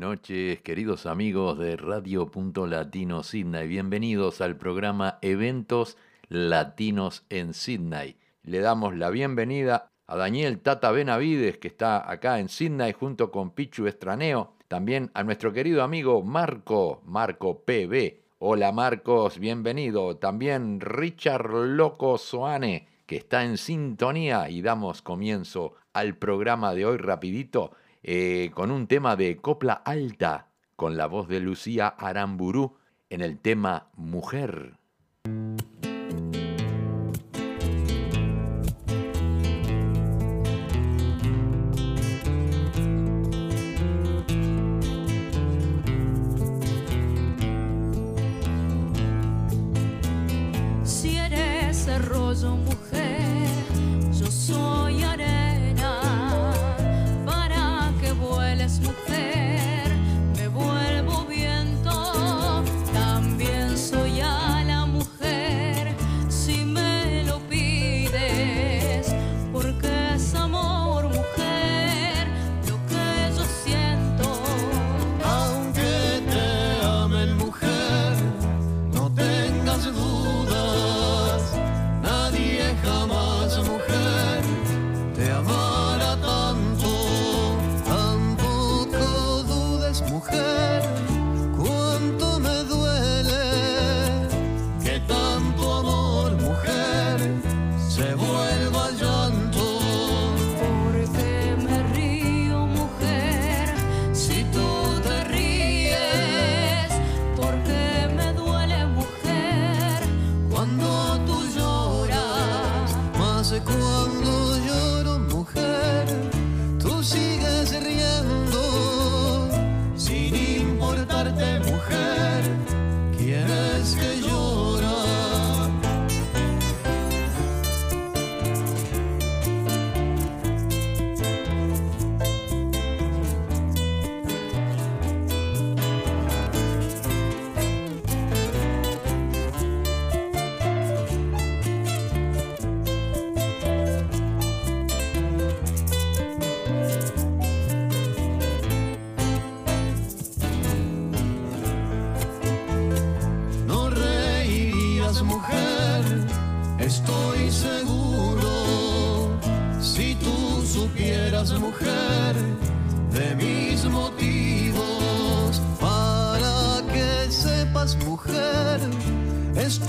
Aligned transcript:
Noches, 0.00 0.62
queridos 0.62 1.04
amigos 1.04 1.58
de 1.58 1.76
Radio 1.76 2.30
Punto 2.30 2.66
Latino 2.66 3.22
Sydney. 3.22 3.68
Bienvenidos 3.68 4.40
al 4.40 4.56
programa 4.56 5.18
Eventos 5.20 5.98
Latinos 6.30 7.26
en 7.28 7.52
Sydney. 7.52 8.16
Le 8.42 8.60
damos 8.60 8.96
la 8.96 9.10
bienvenida 9.10 9.90
a 10.06 10.16
Daniel 10.16 10.60
Tata 10.60 10.90
Benavides, 10.90 11.58
que 11.58 11.68
está 11.68 12.10
acá 12.10 12.38
en 12.38 12.48
Sydney 12.48 12.94
junto 12.94 13.30
con 13.30 13.50
Pichu 13.50 13.86
Estraneo. 13.86 14.54
También 14.68 15.10
a 15.12 15.22
nuestro 15.22 15.52
querido 15.52 15.82
amigo 15.82 16.22
Marco, 16.22 17.02
Marco 17.04 17.60
PB. 17.66 18.22
Hola 18.38 18.72
Marcos, 18.72 19.38
bienvenido. 19.38 20.16
También 20.16 20.80
Richard 20.80 21.50
Loco 21.52 22.16
Soane, 22.16 22.88
que 23.04 23.16
está 23.16 23.44
en 23.44 23.58
sintonía 23.58 24.48
y 24.48 24.62
damos 24.62 25.02
comienzo 25.02 25.74
al 25.92 26.16
programa 26.16 26.74
de 26.74 26.86
hoy 26.86 26.96
rapidito 26.96 27.72
eh, 28.02 28.50
con 28.54 28.70
un 28.70 28.86
tema 28.86 29.16
de 29.16 29.36
copla 29.36 29.74
alta, 29.74 30.48
con 30.76 30.96
la 30.96 31.06
voz 31.06 31.28
de 31.28 31.40
Lucía 31.40 31.88
Aramburú 31.88 32.76
en 33.10 33.20
el 33.20 33.38
tema 33.38 33.90
Mujer. 33.94 34.80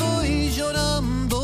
estoy 0.02 0.50
llorando. 0.50 1.41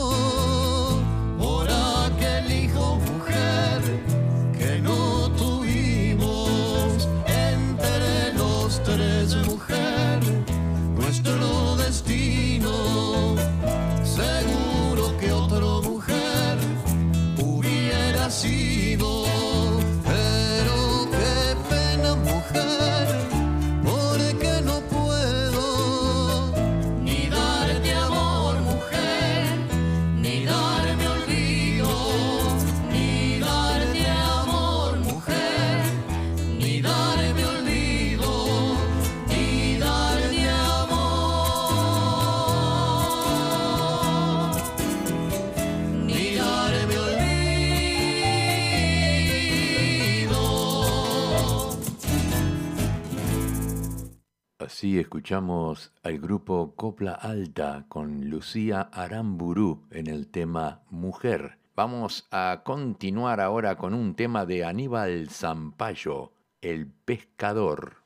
Así 54.77 54.99
escuchamos 54.99 55.91
al 56.03 56.19
grupo 56.19 56.75
Copla 56.75 57.13
Alta 57.13 57.85
con 57.89 58.29
Lucía 58.29 58.81
Aramburú 58.93 59.87
en 59.89 60.05
el 60.05 60.27
tema 60.27 60.83
Mujer. 60.91 61.57
Vamos 61.75 62.27
a 62.29 62.61
continuar 62.63 63.41
ahora 63.41 63.75
con 63.75 63.95
un 63.95 64.13
tema 64.13 64.45
de 64.45 64.65
Aníbal 64.65 65.29
Zampayo, 65.31 66.31
El 66.61 66.85
Pescador. 66.85 67.96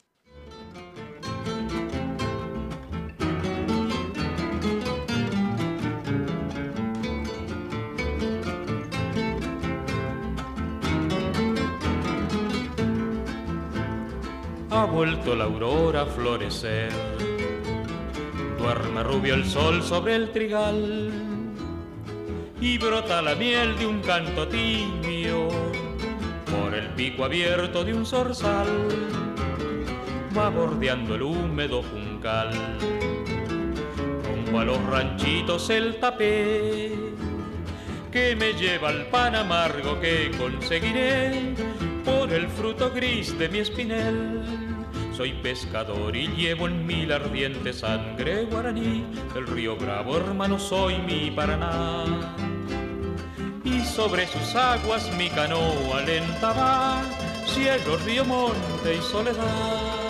Ha 14.71 14.85
vuelto 14.85 15.35
la 15.35 15.44
aurora 15.44 16.03
a 16.03 16.06
florecer. 16.06 16.91
Duerme 18.57 19.03
rubio 19.03 19.35
el 19.35 19.45
sol 19.45 19.83
sobre 19.83 20.15
el 20.15 20.31
trigal 20.31 21.12
y 22.62 22.77
brota 22.77 23.21
la 23.21 23.35
miel 23.35 23.77
de 23.77 23.85
un 23.85 24.01
canto 24.01 24.47
tibio 24.47 25.50
por 26.50 26.73
el 26.73 26.88
pico 26.91 27.25
abierto 27.25 27.83
de 27.83 27.94
un 27.94 28.06
zorzal. 28.06 28.68
Va 30.38 30.50
bordeando 30.50 31.15
el 31.15 31.23
húmedo 31.23 31.83
juncal, 31.83 32.51
rumbo 34.23 34.59
a 34.59 34.65
los 34.65 34.81
ranchitos 34.85 35.69
el 35.69 36.00
tapé 36.00 36.94
que 38.09 38.35
me 38.38 38.53
lleva 38.53 38.89
al 38.89 39.07
pan 39.07 39.35
amargo 39.35 40.00
que 40.00 40.31
conseguiré 40.38 41.53
por 42.06 42.31
el 42.31 42.47
fruto 42.47 42.91
gris 42.91 43.38
de 43.38 43.50
mi 43.50 43.59
espinel. 43.59 44.61
Soy 45.21 45.33
pescador 45.33 46.15
y 46.15 46.25
llevo 46.29 46.65
en 46.65 46.83
mí 46.83 47.06
la 47.06 47.18
ardiente 47.18 47.73
sangre 47.73 48.45
guaraní 48.45 49.06
del 49.35 49.45
río 49.45 49.75
Bravo, 49.75 50.18
hermano, 50.18 50.57
soy 50.57 50.97
mi 50.97 51.29
Paraná. 51.29 52.06
Y 53.63 53.81
sobre 53.81 54.25
sus 54.25 54.56
aguas 54.56 55.15
mi 55.19 55.29
canoa 55.29 56.01
lenta 56.07 56.53
va, 56.53 57.03
cielo, 57.45 57.97
río, 58.03 58.25
monte 58.25 58.95
y 58.95 59.01
soledad. 59.12 60.00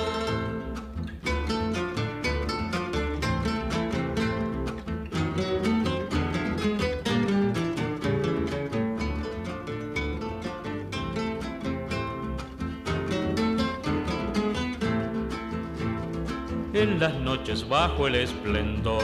Bajo 17.68 18.08
el 18.08 18.16
esplendor 18.16 19.04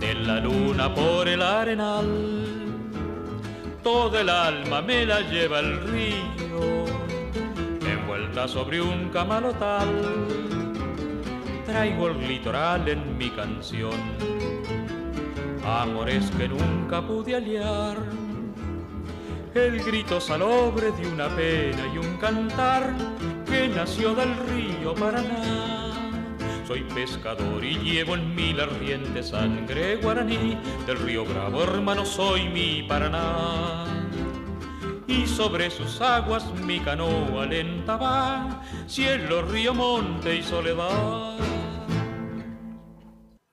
de 0.00 0.14
la 0.14 0.38
luna 0.38 0.94
por 0.94 1.26
el 1.26 1.40
arenal. 1.40 2.04
Todo 3.82 4.18
el 4.18 4.28
alma 4.28 4.82
me 4.82 5.06
la 5.06 5.20
lleva 5.22 5.60
el 5.60 5.80
río, 5.88 6.84
envuelta 7.90 8.46
sobre 8.46 8.82
un 8.82 9.08
camalotal. 9.08 9.88
Traigo 11.64 12.08
el 12.08 12.28
litoral 12.28 12.86
en 12.86 13.16
mi 13.16 13.30
canción, 13.30 13.98
amores 15.66 16.30
que 16.32 16.48
nunca 16.48 17.00
pude 17.00 17.34
aliar. 17.34 17.96
El 19.54 19.82
grito 19.82 20.20
salobre 20.20 20.92
de 20.92 21.08
una 21.08 21.28
pena 21.28 21.86
y 21.94 21.96
un 21.96 22.18
cantar 22.18 22.92
que 23.46 23.68
nació 23.68 24.14
del 24.14 24.36
río 24.48 24.94
Paraná 24.94 25.73
soy 26.66 26.82
pescador 26.94 27.62
y 27.64 27.74
llevo 27.78 28.14
en 28.14 28.34
mí 28.34 28.52
la 28.52 28.64
ardiente 28.64 29.22
sangre 29.22 29.96
guaraní 29.96 30.58
del 30.86 30.98
río 30.98 31.24
Bravo, 31.24 31.62
hermano, 31.62 32.04
soy 32.04 32.48
mi 32.48 32.82
Paraná. 32.82 33.84
Y 35.06 35.26
sobre 35.26 35.70
sus 35.70 36.00
aguas 36.00 36.50
mi 36.64 36.80
canoa 36.80 37.46
lenta 37.46 37.96
va, 37.96 38.62
cielo, 38.86 39.42
río, 39.42 39.74
monte 39.74 40.36
y 40.36 40.42
soledad. 40.42 41.38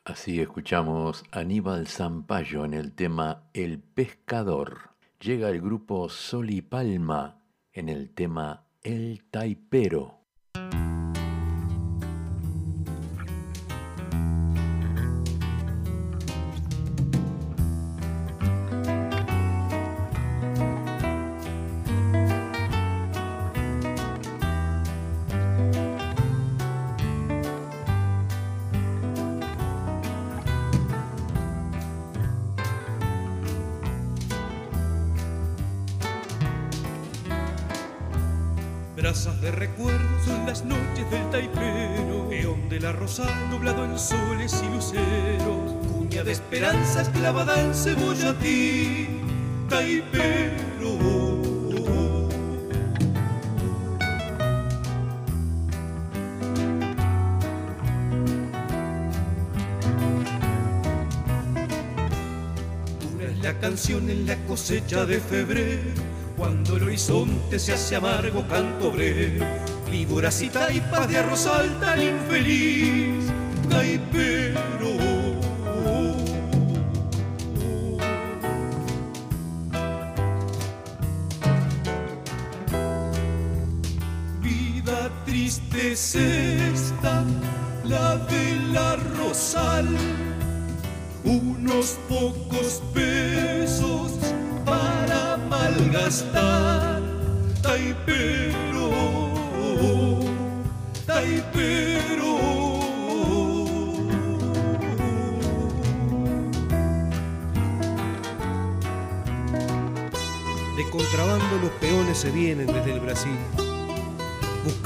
Así 0.05 0.41
escuchamos 0.41 1.23
Aníbal 1.31 1.87
Zampayo 1.87 2.65
en 2.65 2.73
el 2.73 2.93
tema 2.93 3.43
El 3.53 3.79
Pescador. 3.79 4.91
Llega 5.19 5.49
el 5.49 5.61
grupo 5.61 6.09
Sol 6.09 6.49
y 6.49 6.61
Palma 6.61 7.43
en 7.73 7.89
el 7.89 8.09
tema 8.13 8.65
El 8.81 9.23
Taipero. 9.29 10.20
De 39.01 39.49
recuerdos 39.49 40.25
son 40.25 40.45
las 40.45 40.63
noches 40.63 41.09
del 41.09 41.27
taipero, 41.31 42.29
peón 42.29 42.69
de 42.69 42.79
la 42.79 42.91
rosa 42.91 43.25
nublado 43.49 43.83
en 43.83 43.97
soles 43.97 44.61
y 44.63 44.71
luceros, 44.71 45.87
cuña 45.91 46.23
de 46.23 46.33
esperanzas 46.33 47.09
clavada 47.09 47.59
en 47.59 47.73
ti, 48.39 49.07
taipero. 49.69 50.61
Canción 63.59 64.09
en 64.09 64.25
la 64.25 64.35
cosecha 64.47 65.05
de 65.05 65.19
febrero 65.19 65.91
cuando 66.41 66.75
el 66.75 66.83
horizonte 66.85 67.59
se 67.59 67.71
hace 67.71 67.95
amargo 67.95 68.43
canto 68.47 68.89
obrero, 68.89 69.45
víboras 69.91 70.41
y 70.41 70.49
taipas 70.49 71.07
de 71.07 71.19
arrozal 71.19 71.79
tan 71.79 72.01
infeliz, 72.01 73.31
taipero. 73.69 74.59
Vida 84.41 85.11
triste 85.27 85.95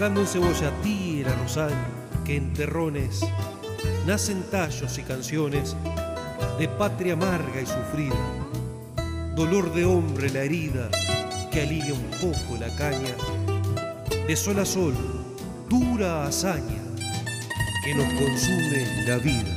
en 0.08 0.28
cebollatí 0.28 1.22
el 1.22 1.28
arrozal, 1.28 1.74
que 2.24 2.38
en 2.38 2.54
terrones 2.54 3.22
nacen 4.06 4.44
tallos 4.52 4.98
y 4.98 5.04
canciones 5.04 5.76
de 6.60 6.68
patria 6.68 7.14
amarga 7.14 7.62
y 7.62 7.66
sufrida 7.66 8.16
dolor 9.36 9.74
de 9.74 9.84
hombre 9.84 10.30
la 10.30 10.44
herida 10.44 10.90
que 11.52 11.62
alivia 11.62 11.94
un 11.94 12.10
poco 12.22 12.58
la 12.58 12.74
caña, 12.76 13.16
de 14.28 14.36
sol 14.36 14.60
a 14.60 14.66
sol, 14.66 14.94
dura 15.70 16.26
hazaña 16.26 16.84
que 17.84 17.96
nos 17.96 18.08
consume 18.14 19.06
la 19.08 19.18
vida. 19.18 19.55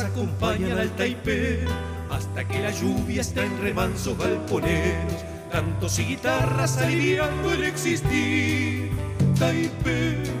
Acompañan 0.00 0.78
al 0.78 0.90
taipero 0.96 1.70
hasta 2.10 2.46
que 2.46 2.60
la 2.60 2.70
lluvia 2.70 3.20
está 3.20 3.44
en 3.44 3.60
remansos 3.60 4.16
galponeros, 4.18 5.24
cantos 5.50 5.98
y 5.98 6.04
guitarras 6.04 6.78
aliviando 6.78 7.52
el 7.52 7.64
existir. 7.64 8.90
Taipero. 9.38 10.33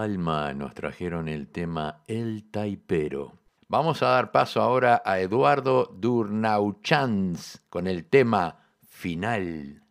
Palma 0.00 0.54
nos 0.54 0.72
trajeron 0.72 1.28
el 1.28 1.48
tema 1.48 2.04
El 2.06 2.50
Taipero. 2.50 3.34
Vamos 3.68 4.02
a 4.02 4.06
dar 4.06 4.32
paso 4.32 4.62
ahora 4.62 5.02
a 5.04 5.20
Eduardo 5.20 5.94
Durnauchans 5.94 7.60
con 7.68 7.86
el 7.86 8.06
tema 8.06 8.60
Final. 8.88 9.82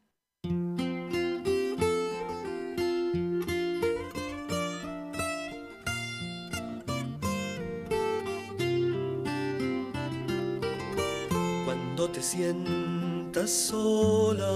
Cuando 11.66 12.10
te 12.10 12.24
sientas 12.24 13.52
sola 13.52 14.50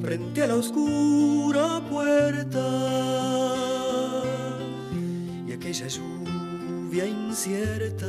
frente 0.00 0.42
a 0.42 0.46
la 0.46 0.56
oscura 0.56 1.80
puerta. 1.88 2.66
Y 5.46 5.52
aquella 5.52 5.86
lluvia 5.88 7.06
incierta 7.06 8.06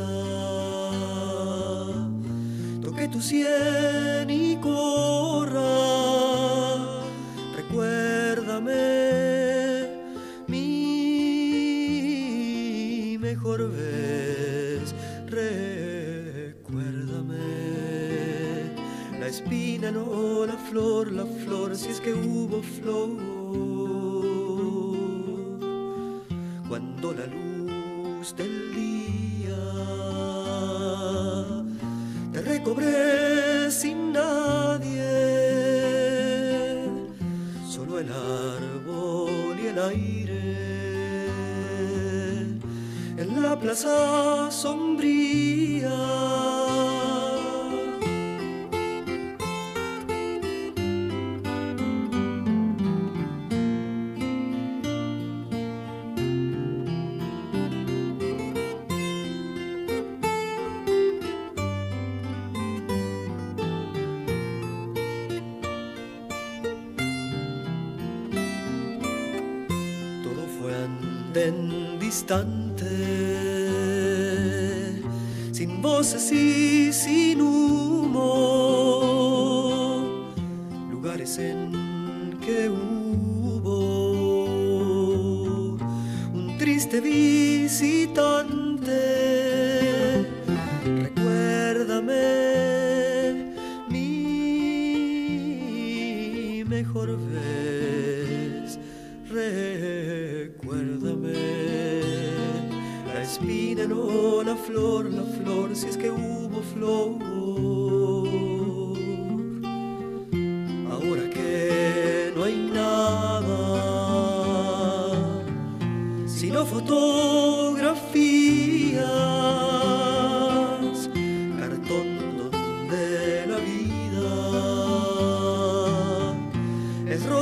toque 2.82 3.08
tu 3.08 3.22
sien 3.22 4.30
y 4.30 4.58
corra. 4.58 5.62
Recuérdame 7.56 8.74
mi 10.48 11.88
mejor 13.20 13.72
vez 13.72 14.94
espina 19.30 19.92
no 19.92 20.46
la 20.46 20.58
flor 20.58 21.12
la 21.12 21.26
flor 21.26 21.76
si 21.76 21.90
es 21.90 22.02
que 22.02 22.14
hubo 22.14 22.62
flor 22.64 23.29
distante, 72.30 72.86
sin 75.52 75.82
voces 75.82 76.32
y 76.32 76.94
sin 76.94 77.42
humo, 77.42 78.20
lugares 80.92 81.40
en 81.40 82.38
que 82.40 82.70
hubo 82.70 84.14
un 86.32 86.56
triste 86.60 87.02
visitante. 87.02 88.59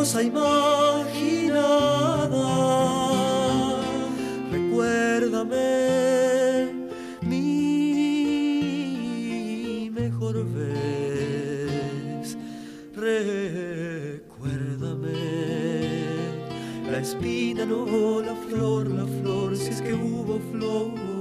Es 0.02 0.14
rosa 0.14 0.22
imaginada. 0.24 1.58
Recuérdame 4.52 5.68
mi 7.22 7.50
mejor 9.94 10.46
vez. 10.54 12.38
Recuérdame 12.96 14.18
la 16.92 17.00
espina, 17.00 17.66
no 17.66 18.22
la 18.22 18.36
flor, 18.36 18.88
la 18.88 19.06
flor, 19.22 19.58
si 19.58 19.70
es 19.70 19.82
que 19.82 19.94
hubo 19.94 20.40
flor. 20.52 21.17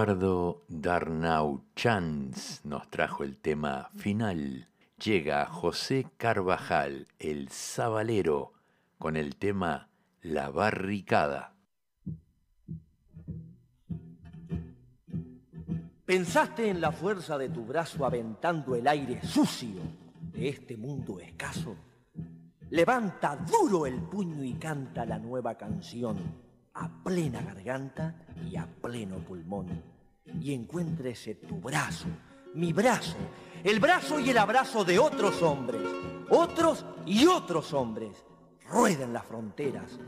Eduardo 0.00 0.64
Darnau 0.66 1.60
Chans 1.76 2.64
nos 2.64 2.88
trajo 2.88 3.22
el 3.22 3.36
tema 3.36 3.90
final. 3.96 4.66
Llega 4.96 5.44
José 5.44 6.06
Carvajal, 6.16 7.06
el 7.18 7.50
sabalero, 7.50 8.54
con 8.98 9.18
el 9.18 9.36
tema 9.36 9.90
La 10.22 10.48
Barricada. 10.48 11.52
¿Pensaste 16.06 16.70
en 16.70 16.80
la 16.80 16.92
fuerza 16.92 17.36
de 17.36 17.50
tu 17.50 17.66
brazo 17.66 18.06
aventando 18.06 18.74
el 18.74 18.88
aire 18.88 19.20
sucio 19.22 19.82
de 20.32 20.48
este 20.48 20.78
mundo 20.78 21.20
escaso? 21.20 21.76
Levanta 22.70 23.36
duro 23.36 23.84
el 23.84 24.00
puño 24.00 24.42
y 24.42 24.54
canta 24.54 25.04
la 25.04 25.18
nueva 25.18 25.56
canción 25.58 26.49
a 26.80 26.88
plena 27.04 27.42
garganta 27.42 28.14
y 28.50 28.56
a 28.56 28.66
pleno 28.66 29.18
pulmón. 29.18 29.68
Y 30.40 30.54
encuéntrese 30.54 31.34
tu 31.34 31.60
brazo, 31.60 32.06
mi 32.54 32.72
brazo, 32.72 33.16
el 33.62 33.80
brazo 33.80 34.18
y 34.18 34.30
el 34.30 34.38
abrazo 34.38 34.84
de 34.84 34.98
otros 34.98 35.42
hombres, 35.42 35.82
otros 36.30 36.84
y 37.06 37.26
otros 37.26 37.72
hombres. 37.74 38.24
Rueden 38.68 39.12
las 39.12 39.26
fronteras 39.26 39.98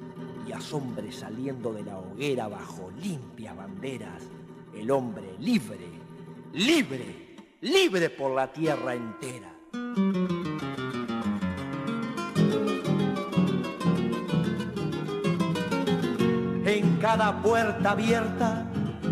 y 0.47 0.53
asombre 0.53 1.13
saliendo 1.13 1.73
de 1.73 1.83
la 1.83 1.99
hoguera 1.99 2.49
bajo 2.49 2.91
limpias 2.93 3.57
banderas 3.57 4.23
el 4.75 4.91
hombre 4.91 5.37
libre, 5.39 5.89
libre, 6.53 7.37
libre 7.61 8.11
por 8.11 8.33
la 8.33 8.53
tierra 8.53 8.95
entera. 8.95 9.53
Cada 17.13 17.43
puerta 17.43 17.91
abierta, 17.91 18.65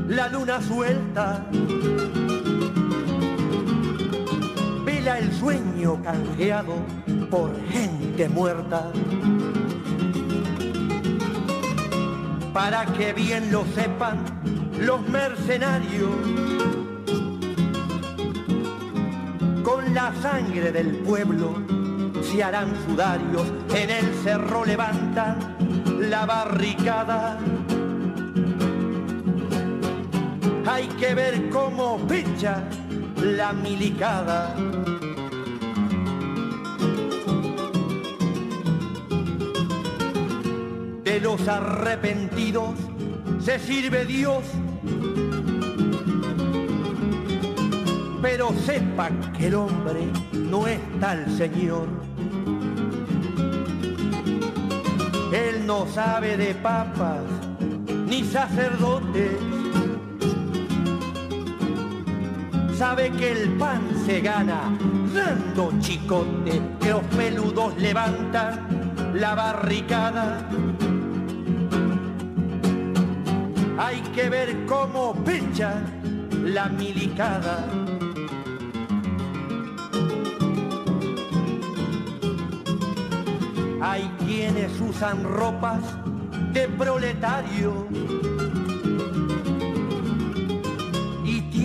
la 0.08 0.28
luna 0.28 0.62
suelta. 0.62 1.44
Vela 4.86 5.18
el 5.18 5.30
sueño 5.34 6.02
canjeado 6.02 6.76
por 7.30 7.50
gente 7.68 8.26
muerta. 8.30 8.90
Para 12.54 12.86
que 12.86 13.12
bien 13.12 13.52
lo 13.52 13.66
sepan 13.74 14.24
los 14.78 15.06
mercenarios. 15.06 16.10
Con 19.62 19.92
la 19.92 20.14
sangre 20.22 20.72
del 20.72 20.96
pueblo 21.00 21.52
se 22.22 22.42
harán 22.42 22.72
sudarios. 22.86 23.52
En 23.74 23.90
el 23.90 24.14
cerro 24.24 24.64
levantan 24.64 25.36
la 25.98 26.24
barricada. 26.24 27.38
Hay 30.72 30.86
que 30.86 31.16
ver 31.16 31.50
cómo 31.50 31.98
picha 32.06 32.62
la 33.16 33.52
milicada. 33.52 34.54
De 41.02 41.18
los 41.20 41.48
arrepentidos 41.48 42.76
se 43.40 43.58
sirve 43.58 44.04
Dios. 44.04 44.44
Pero 48.22 48.52
sepa 48.64 49.10
que 49.36 49.48
el 49.48 49.56
hombre 49.56 50.06
no 50.32 50.68
es 50.68 50.78
tal 51.00 51.28
Señor. 51.36 51.88
Él 55.32 55.66
no 55.66 55.88
sabe 55.88 56.36
de 56.36 56.54
papas 56.54 57.24
ni 58.06 58.22
sacerdotes. 58.22 59.49
Sabe 62.80 63.10
que 63.10 63.32
el 63.32 63.50
pan 63.58 63.82
se 64.06 64.22
gana 64.22 64.74
dando 65.14 65.70
chicote, 65.80 66.62
que 66.80 66.88
los 66.88 67.02
peludos 67.14 67.76
levantan 67.76 69.12
la 69.12 69.34
barricada. 69.34 70.48
Hay 73.76 74.00
que 74.14 74.30
ver 74.30 74.64
cómo 74.64 75.14
pecha 75.26 75.74
la 76.42 76.70
milicada. 76.70 77.66
Hay 83.82 84.10
quienes 84.26 84.80
usan 84.80 85.22
ropas 85.22 85.82
de 86.54 86.66
proletario 86.66 87.86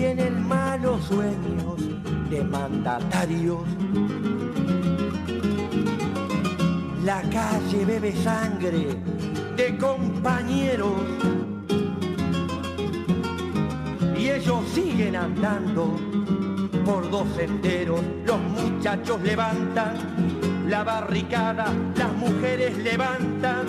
tienen 0.06 0.46
malos 0.46 1.04
sueños 1.06 1.80
de 2.30 2.44
mandatarios. 2.44 3.62
La 7.04 7.22
calle 7.22 7.84
bebe 7.84 8.14
sangre 8.14 8.86
de 9.56 9.76
compañeros 9.78 10.92
y 14.16 14.28
ellos 14.28 14.60
siguen 14.72 15.16
andando 15.16 15.98
por 16.84 17.10
dos 17.10 17.26
senderos. 17.36 18.00
Los 18.24 18.40
muchachos 18.40 19.20
levantan 19.22 19.96
la 20.68 20.84
barricada, 20.84 21.66
las 21.96 22.12
mujeres 22.12 22.78
levantan 22.78 23.66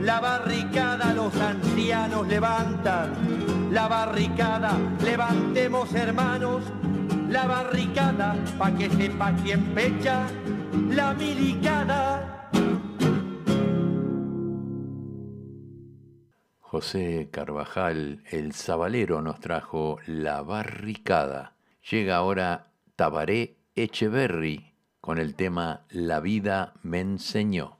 la 0.00 0.20
barricada, 0.20 1.12
los 1.12 1.36
ancianos 1.36 2.26
levantan 2.28 3.35
la 3.76 3.88
barricada, 3.88 4.72
levantemos 5.04 5.94
hermanos 5.94 6.62
la 7.28 7.46
barricada, 7.46 8.34
pa' 8.56 8.72
que 8.72 8.88
sepa 8.88 9.34
quién 9.42 9.74
pecha 9.74 10.26
la 10.88 11.12
milicada. 11.12 12.48
José 16.58 17.28
Carvajal, 17.30 18.22
el 18.30 18.54
Zabalero, 18.54 19.20
nos 19.20 19.40
trajo 19.40 19.98
La 20.06 20.40
Barricada. 20.40 21.56
Llega 21.90 22.16
ahora 22.16 22.72
Tabaré 22.96 23.58
Echeverry 23.74 24.72
con 25.02 25.18
el 25.18 25.34
tema 25.34 25.84
La 25.90 26.20
vida 26.20 26.72
me 26.82 27.00
enseñó. 27.00 27.76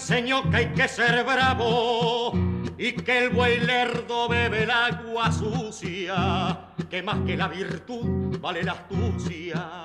Enseñó 0.00 0.48
que 0.48 0.56
hay 0.56 0.66
que 0.68 0.88
ser 0.88 1.22
bravo 1.24 2.32
y 2.78 2.92
que 2.92 3.26
el 3.26 3.28
buey 3.28 3.60
lerdo 3.60 4.30
bebe 4.30 4.62
el 4.62 4.70
agua 4.70 5.30
sucia, 5.30 6.72
que 6.88 7.02
más 7.02 7.18
que 7.26 7.36
la 7.36 7.48
virtud 7.48 8.38
vale 8.40 8.62
la 8.62 8.72
astucia 8.72 9.82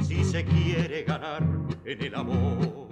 si 0.00 0.24
se 0.24 0.46
quiere 0.46 1.02
ganar 1.02 1.42
en 1.84 2.02
el 2.02 2.14
amor. 2.14 2.88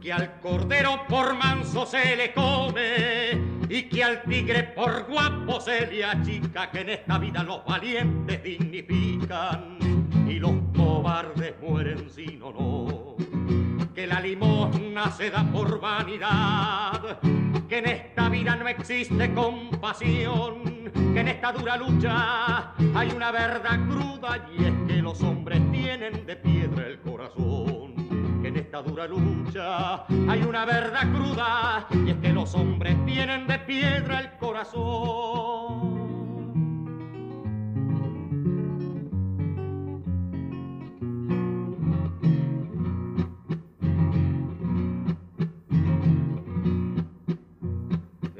Que 0.00 0.10
al 0.10 0.40
cordero 0.40 1.02
por 1.06 1.34
manso 1.34 1.84
se 1.84 2.16
le 2.16 2.32
come 2.32 3.38
y 3.68 3.82
que 3.82 4.02
al 4.02 4.22
tigre 4.22 4.62
por 4.74 5.04
guapo 5.06 5.60
se 5.60 5.86
le 5.86 6.02
achica, 6.02 6.70
que 6.70 6.80
en 6.80 6.88
esta 6.88 7.18
vida 7.18 7.42
los 7.42 7.62
valientes 7.66 8.42
dignifican 8.42 9.76
y 10.26 10.38
los 10.38 10.54
cobardes 10.74 11.54
mueren 11.60 12.08
sin 12.08 12.42
honor. 12.42 13.19
La 14.06 14.18
limosna 14.18 15.10
se 15.10 15.30
da 15.30 15.44
por 15.44 15.78
vanidad, 15.78 17.20
que 17.68 17.78
en 17.78 17.86
esta 17.86 18.28
vida 18.28 18.56
no 18.56 18.66
existe 18.66 19.32
compasión, 19.34 20.90
que 21.12 21.20
en 21.20 21.28
esta 21.28 21.52
dura 21.52 21.76
lucha 21.76 22.72
hay 22.94 23.10
una 23.14 23.30
verdad 23.30 23.78
cruda 23.88 24.48
y 24.56 24.64
es 24.64 24.72
que 24.88 25.02
los 25.02 25.22
hombres 25.22 25.60
tienen 25.70 26.24
de 26.24 26.36
piedra 26.36 26.86
el 26.86 27.00
corazón. 27.00 28.40
Que 28.42 28.48
en 28.48 28.56
esta 28.56 28.82
dura 28.82 29.06
lucha 29.06 30.06
hay 30.06 30.42
una 30.42 30.64
verdad 30.64 31.12
cruda 31.12 31.86
y 32.04 32.10
es 32.10 32.16
que 32.16 32.32
los 32.32 32.54
hombres 32.54 32.96
tienen 33.04 33.46
de 33.46 33.58
piedra 33.58 34.20
el 34.20 34.38
corazón. 34.38 35.89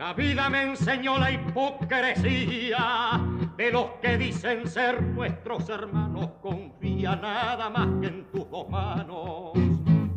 La 0.01 0.15
vida 0.15 0.49
me 0.49 0.63
enseñó 0.63 1.19
la 1.19 1.31
hipocresía 1.31 3.21
de 3.55 3.71
los 3.71 3.85
que 4.01 4.17
dicen 4.17 4.67
ser 4.67 5.03
nuestros 5.03 5.69
hermanos. 5.69 6.31
Confía 6.41 7.17
nada 7.17 7.69
más 7.69 7.87
que 8.01 8.07
en 8.07 8.25
tus 8.31 8.51
dos 8.51 8.67
manos, 8.71 9.53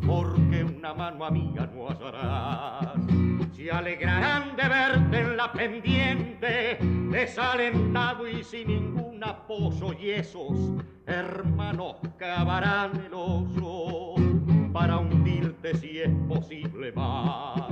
porque 0.06 0.64
una 0.64 0.94
mano 0.94 1.26
amiga 1.26 1.66
no 1.66 1.90
hallarás. 1.90 2.94
Se 3.52 3.70
alegrarán 3.70 4.56
de 4.56 4.68
verte 4.68 5.20
en 5.20 5.36
la 5.36 5.52
pendiente, 5.52 6.78
desalentado 7.10 8.26
y 8.26 8.42
sin 8.42 8.68
ningún 8.68 9.22
apoyo, 9.22 9.92
y 10.00 10.12
esos 10.12 10.82
hermanos 11.06 11.96
cavarán 12.16 13.04
el 13.04 13.12
oso 13.12 14.14
para 14.74 14.98
hundirte 14.98 15.76
si 15.76 16.00
es 16.00 16.10
posible 16.28 16.90
más. 16.92 17.62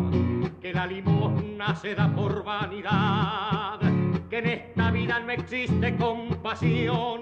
Que 0.61 0.73
la 0.73 0.87
limosna 0.87 1.75
se 1.75 1.97
da 1.97 2.09
por 2.15 2.45
vanidad, 2.45 3.81
que 4.31 4.39
en 4.39 4.47
esta 4.47 4.93
vida 4.93 5.19
no 5.19 5.33
existe 5.33 5.97
compasión, 5.97 7.21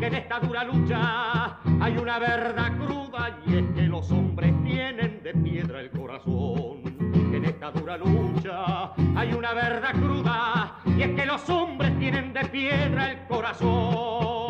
que 0.00 0.06
en 0.06 0.14
esta 0.14 0.40
dura 0.40 0.64
lucha 0.64 1.58
hay 1.78 1.98
una 1.98 2.18
verdad 2.18 2.78
cruda 2.78 3.38
y 3.46 3.56
es 3.56 3.64
que 3.74 3.82
los 3.82 4.10
hombres 4.10 4.54
tienen 4.64 5.22
de 5.22 5.34
piedra 5.34 5.82
el 5.82 5.90
corazón. 5.90 6.82
Que 7.30 7.36
en 7.36 7.44
esta 7.44 7.70
dura 7.70 7.98
lucha 7.98 8.94
hay 9.14 9.34
una 9.34 9.52
verdad 9.52 9.92
cruda 9.92 10.78
y 10.86 11.02
es 11.02 11.10
que 11.10 11.26
los 11.26 11.46
hombres 11.50 11.98
tienen 11.98 12.32
de 12.32 12.46
piedra 12.46 13.12
el 13.12 13.26
corazón. 13.26 14.47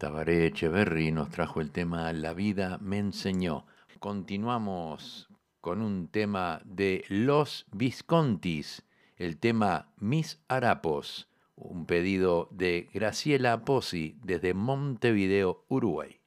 Tabaré 0.00 0.46
Echeverry 0.46 1.12
nos 1.12 1.28
trajo 1.28 1.60
el 1.60 1.72
tema 1.72 2.10
La 2.14 2.32
vida 2.32 2.78
me 2.80 2.96
enseñó. 2.96 3.66
Continuamos 3.98 5.28
con 5.60 5.82
un 5.82 6.08
tema 6.08 6.62
de 6.64 7.04
Los 7.08 7.66
Viscontis, 7.70 8.82
el 9.16 9.36
tema 9.36 9.92
Mis 9.98 10.40
Harapos, 10.48 11.28
un 11.54 11.84
pedido 11.84 12.48
de 12.50 12.88
Graciela 12.94 13.66
Pozzi 13.66 14.16
desde 14.24 14.54
Montevideo, 14.54 15.66
Uruguay. 15.68 16.19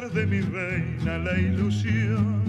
De 0.00 0.26
mi 0.26 0.40
reina, 0.40 1.18
la 1.18 1.38
ilusión. 1.38 2.42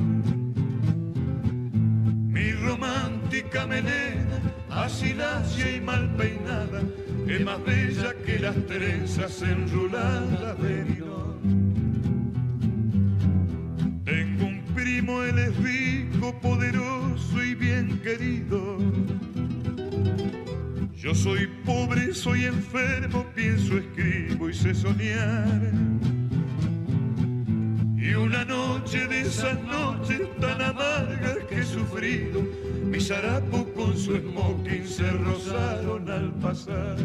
Mi 2.31 2.53
romántica 2.53 3.67
melena, 3.67 4.39
así 4.69 5.13
lacia 5.13 5.75
y 5.75 5.81
mal 5.81 6.15
peinada, 6.15 6.81
es 7.27 7.43
más 7.43 7.61
bella 7.65 8.13
que 8.25 8.39
las 8.39 8.55
trenzas 8.65 9.41
enruladas 9.41 10.57
de 10.61 10.85
Nilón. 10.85 11.73
Tengo 14.05 14.45
un 14.45 14.63
primo, 14.73 15.21
él 15.23 15.37
es 15.39 15.57
rico, 15.57 16.39
poderoso 16.39 17.43
y 17.43 17.55
bien 17.55 17.99
querido. 17.99 18.77
Yo 20.95 21.13
soy 21.13 21.49
pobre, 21.65 22.13
soy 22.13 22.45
enfermo, 22.45 23.25
pienso, 23.35 23.77
escribo 23.77 24.49
y 24.49 24.53
sé 24.53 24.73
soñar. 24.73 25.92
Esas 29.33 29.59
noches 29.63 30.21
tan 30.39 30.61
amargas 30.61 31.37
que 31.49 31.61
he 31.61 31.63
sufrido, 31.63 32.43
mis 32.85 33.09
harapos 33.09 33.65
con 33.75 33.97
su 33.97 34.15
smoking 34.15 34.87
se 34.87 35.09
rozaron 35.09 36.07
al 36.07 36.31
pasar. 36.35 36.97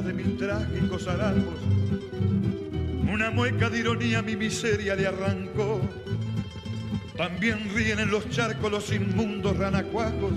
De 0.00 0.12
mis 0.12 0.36
trágicos 0.36 1.06
harapos. 1.06 1.60
Una 3.12 3.30
mueca 3.30 3.68
de 3.68 3.80
ironía 3.80 4.22
mi 4.22 4.36
miseria 4.36 4.94
le 4.94 5.06
arrancó. 5.06 5.80
También 7.16 7.68
ríen 7.74 7.98
en 7.98 8.10
los 8.10 8.28
charcos 8.30 8.70
los 8.70 8.92
inmundos 8.92 9.56
ranacuajos 9.56 10.32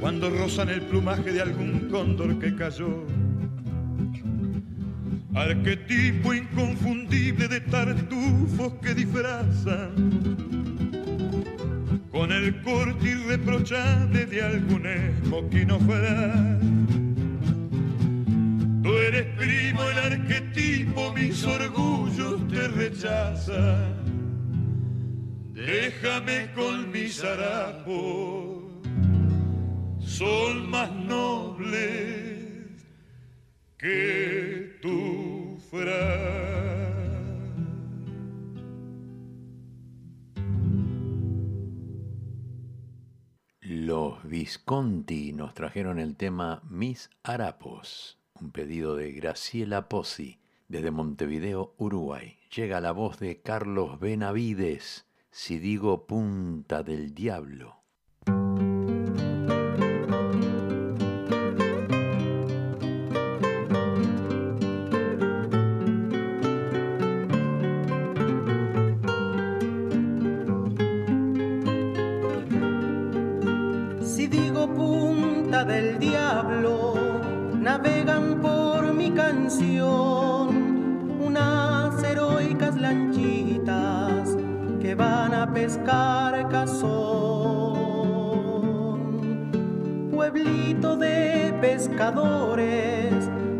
cuando 0.00 0.30
rozan 0.30 0.68
el 0.70 0.82
plumaje 0.82 1.32
de 1.32 1.42
algún 1.42 1.88
cóndor 1.90 2.38
que 2.38 2.54
cayó. 2.54 3.06
Arquetipo 5.34 6.32
inconfundible 6.32 7.48
de 7.48 7.60
tartufos 7.60 8.74
que 8.82 8.94
disfrazan 8.94 10.14
con 12.14 12.30
el 12.30 12.62
corte 12.62 13.10
irreprochable 13.10 14.26
de 14.26 14.42
algún 14.42 14.86
esmoquino 14.86 15.80
fugaz. 15.80 16.43
Déjame 25.52 26.50
con 26.54 26.90
mis 26.90 27.22
harapos, 27.22 28.64
son 30.00 30.70
más 30.70 30.90
nobles 30.94 32.82
que 33.76 34.78
tu 34.80 35.58
fraz. 35.70 36.94
Los 43.60 44.26
Visconti 44.26 45.34
nos 45.34 45.52
trajeron 45.52 45.98
el 45.98 46.16
tema 46.16 46.62
Mis 46.70 47.10
Harapos, 47.22 48.18
un 48.40 48.52
pedido 48.52 48.96
de 48.96 49.12
Graciela 49.12 49.90
Pozzi 49.90 50.38
desde 50.68 50.90
Montevideo, 50.90 51.74
Uruguay. 51.76 52.38
Llega 52.54 52.80
la 52.80 52.92
voz 52.92 53.18
de 53.18 53.40
Carlos 53.40 53.98
Benavides, 53.98 55.08
si 55.32 55.58
digo 55.58 56.06
punta 56.06 56.84
del 56.84 57.12
diablo. 57.12 57.83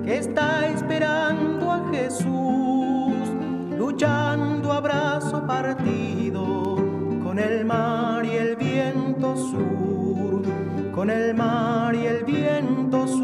Que 0.05 0.19
está 0.19 0.69
esperando 0.69 1.73
a 1.73 1.89
Jesús, 1.91 3.17
luchando 3.79 4.71
a 4.71 4.81
brazo 4.81 5.47
partido 5.47 6.77
con 7.25 7.39
el 7.39 7.65
mar 7.65 8.23
y 8.27 8.33
el 8.33 8.57
viento 8.57 9.35
sur, 9.35 10.43
con 10.95 11.09
el 11.09 11.33
mar 11.35 11.95
y 11.95 12.05
el 12.07 12.25
viento 12.25 13.09
sur. 13.09 13.23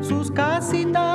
Sus 0.00 0.30
casitas 0.30 1.07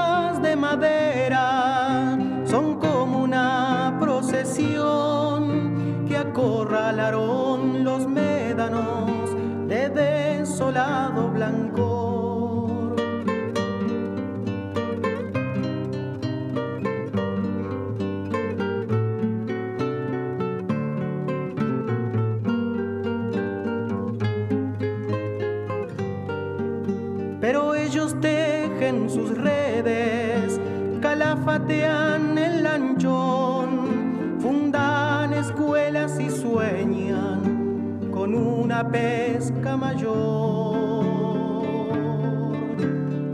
escuelas 35.93 36.19
y 36.19 36.29
sueñan 36.31 38.09
con 38.11 38.33
una 38.33 38.89
pesca 38.89 39.77
mayor, 39.77 41.05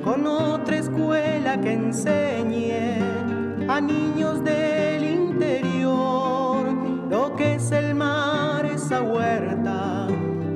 con 0.04 0.28
otra 0.28 0.78
escuela 0.78 1.62
que 1.62 1.72
enseñe 1.72 3.00
a 3.68 3.80
niños 3.80 4.44
del 4.44 5.04
interior. 5.06 6.66
Lo 7.10 7.34
que 7.38 7.56
es 7.56 7.72
el 7.72 7.96
mar, 7.96 8.66
esa 8.66 9.02
huerta 9.04 10.08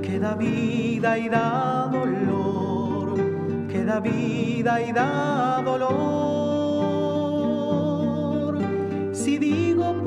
que 0.01 0.19
da 0.19 0.35
vida 0.35 1.17
y 1.17 1.29
da 1.29 1.87
dolor, 1.89 3.15
que 3.69 3.85
da 3.85 4.01
vida 4.01 4.81
y 4.81 4.91
da 4.91 5.61
dolor. 5.63 6.03
Si 9.13 9.37
digo 9.37 10.03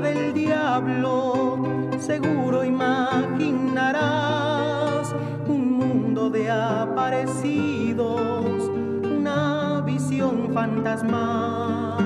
del 0.00 0.32
diablo, 0.32 1.58
seguro 1.98 2.64
imaginarás 2.64 5.14
un 5.48 5.72
mundo 5.72 6.30
de 6.30 6.48
aparecidos, 6.50 8.22
una 9.02 9.82
visión 9.84 10.50
fantasmal. 10.54 11.98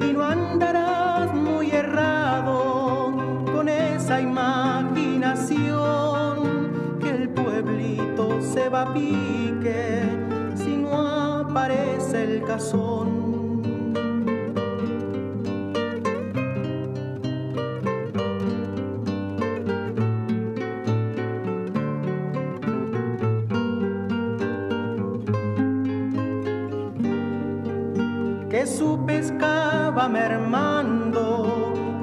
Y 0.00 0.12
no 0.12 0.24
andarás 0.24 1.34
muy 1.34 1.70
errado 1.70 3.12
con 3.52 3.68
esa 3.68 4.22
imaginación 4.22 6.98
que 7.00 7.10
el 7.10 7.28
pueblito 7.28 8.40
se 8.40 8.70
va 8.70 8.82
a 8.82 8.92
pique 8.94 10.02
si 10.54 10.78
no 10.78 11.40
aparece 11.40 12.24
el 12.24 12.42
cazón. 12.44 13.07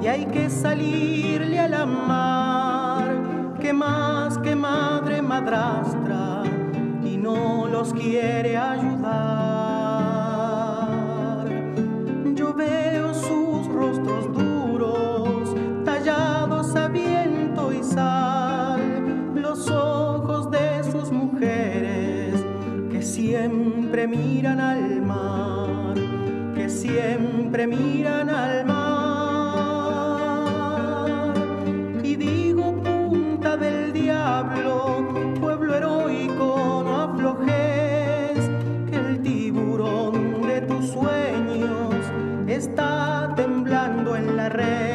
Y 0.00 0.06
hay 0.06 0.26
que 0.26 0.48
salirle 0.48 1.58
a 1.58 1.68
la 1.68 1.84
mar, 1.86 3.04
que 3.60 3.72
más 3.72 4.38
que 4.38 4.54
madre 4.54 5.20
madrastra 5.20 6.44
y 7.02 7.16
no 7.16 7.66
los 7.66 7.92
quiere 7.92 8.56
ayudar. 8.56 9.16
Yo 12.34 12.54
veo 12.54 13.12
sus 13.12 13.66
rostros 13.66 14.32
duros, 14.32 15.54
tallados 15.84 16.76
a 16.76 16.86
viento 16.86 17.72
y 17.72 17.82
sal, 17.82 19.34
los 19.34 19.68
ojos 19.68 20.48
de 20.52 20.84
sus 20.84 21.10
mujeres 21.10 22.44
que 22.92 23.02
siempre 23.02 24.06
miran 24.06 24.60
al 24.60 24.85
siempre 27.56 27.66
miran 27.66 28.28
al 28.28 28.66
mar. 28.66 28.84
Y 32.02 32.16
digo 32.16 32.74
punta 32.82 33.56
del 33.56 33.92
diablo, 33.92 35.08
pueblo 35.40 35.74
heroico, 35.74 36.82
no 36.84 37.02
aflojes, 37.02 38.50
que 38.90 38.96
el 38.96 39.22
tiburón 39.22 40.42
de 40.46 40.60
tus 40.62 40.90
sueños 40.90 41.94
está 42.46 43.32
temblando 43.36 44.16
en 44.16 44.36
la 44.36 44.48
red. 44.50 44.85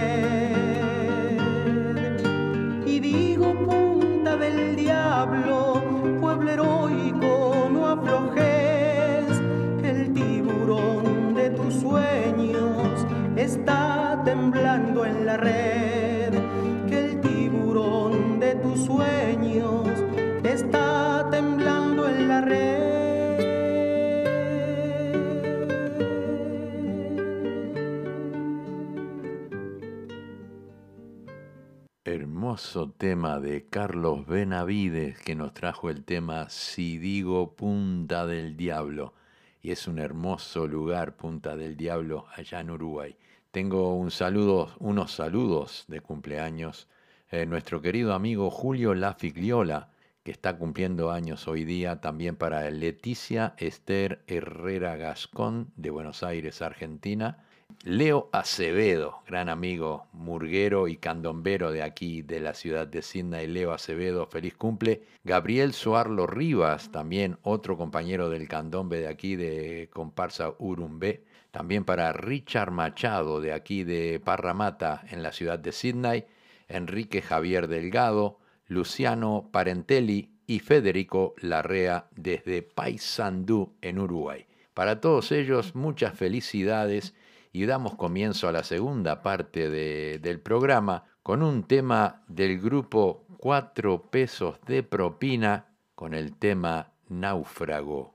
Tema 32.98 33.40
de 33.40 33.64
Carlos 33.70 34.28
Benavides 34.28 35.18
que 35.20 35.36
nos 35.36 35.54
trajo 35.54 35.90
el 35.90 36.04
tema 36.04 36.50
Si 36.50 36.98
digo 36.98 37.56
Punta 37.56 38.28
del 38.28 38.58
Diablo. 38.58 39.14
Y 39.62 39.72
es 39.72 39.88
un 39.88 40.00
hermoso 40.00 40.68
lugar, 40.68 41.16
Punta 41.16 41.56
del 41.56 41.78
Diablo, 41.78 42.26
allá 42.36 42.60
en 42.60 42.72
Uruguay. 42.72 43.16
Tengo 43.52 43.96
un 43.96 44.12
saludo, 44.12 44.76
unos 44.80 45.14
saludos 45.14 45.86
de 45.88 46.02
cumpleaños. 46.02 46.90
Eh, 47.32 47.46
nuestro 47.46 47.82
querido 47.82 48.14
amigo 48.14 48.52
Julio 48.52 48.96
Lafigliola, 48.96 49.88
que 50.22 50.32
está 50.32 50.58
cumpliendo 50.58 51.10
años 51.10 51.48
hoy 51.48 51.64
día, 51.64 52.02
también 52.02 52.36
para 52.36 52.70
Leticia 52.70 53.54
Esther 53.60 54.24
Herrera 54.28 54.98
Gascón, 54.98 55.72
de 55.78 55.90
Buenos 55.90 56.22
Aires, 56.22 56.62
Argentina. 56.62 57.46
Leo 57.84 58.30
Acevedo, 58.32 59.24
gran 59.26 59.50
amigo 59.50 60.06
murguero 60.13 60.88
y 60.88 60.98
candombero 60.98 61.72
de 61.72 61.82
aquí, 61.82 62.22
de 62.22 62.39
la 62.39 62.54
ciudad 62.54 62.86
de 62.86 63.02
Sydney. 63.02 63.48
Leo 63.48 63.74
Acevedo, 63.74 64.28
feliz 64.28 64.54
cumple. 64.54 65.02
Gabriel 65.24 65.74
Soarlo 65.74 66.28
Rivas, 66.28 66.91
también 66.91 67.39
otro 67.41 67.78
compañero 67.78 68.30
del 68.30 68.48
candombe 68.48 69.00
de 69.00 69.08
aquí, 69.08 69.36
de 69.36 69.89
comparsa 69.91 70.54
Urumbé. 70.60 71.24
También 71.50 71.84
para 71.84 72.13
Richard 72.13 72.70
Machado, 72.70 73.41
de 73.41 73.52
aquí 73.52 73.84
de 73.84 74.22
Parramata, 74.24 75.04
en 75.10 75.24
la 75.24 75.32
ciudad 75.32 75.58
de 75.58 75.72
Sydney. 75.72 76.26
Enrique 76.67 77.24
Javier 77.24 77.67
Delgado, 77.67 78.38
Luciano 78.67 79.50
Parentelli 79.52 80.30
y 80.46 80.60
Federico 80.60 81.34
Larrea 81.39 82.06
desde 82.15 82.62
Paysandú, 82.62 83.74
en 83.82 83.98
Uruguay. 83.98 84.46
Para 84.76 85.02
todos 85.02 85.32
ellos, 85.32 85.74
muchas 85.74 86.13
felicidades 86.13 87.15
y 87.52 87.66
damos 87.66 87.96
comienzo 87.96 88.48
a 88.48 88.52
la 88.52 88.64
segunda 88.64 89.22
parte 89.22 89.70
de- 89.70 90.20
del 90.20 90.40
programa 90.40 91.04
con 91.24 91.44
un 91.44 91.64
tema 91.64 92.24
del 92.28 92.60
grupo 92.60 93.26
Cuatro 93.38 94.04
pesos 94.12 94.60
de 94.68 94.84
propina 94.84 95.66
con 95.96 96.14
el 96.14 96.38
tema 96.38 96.92
Náufrago. 97.10 98.14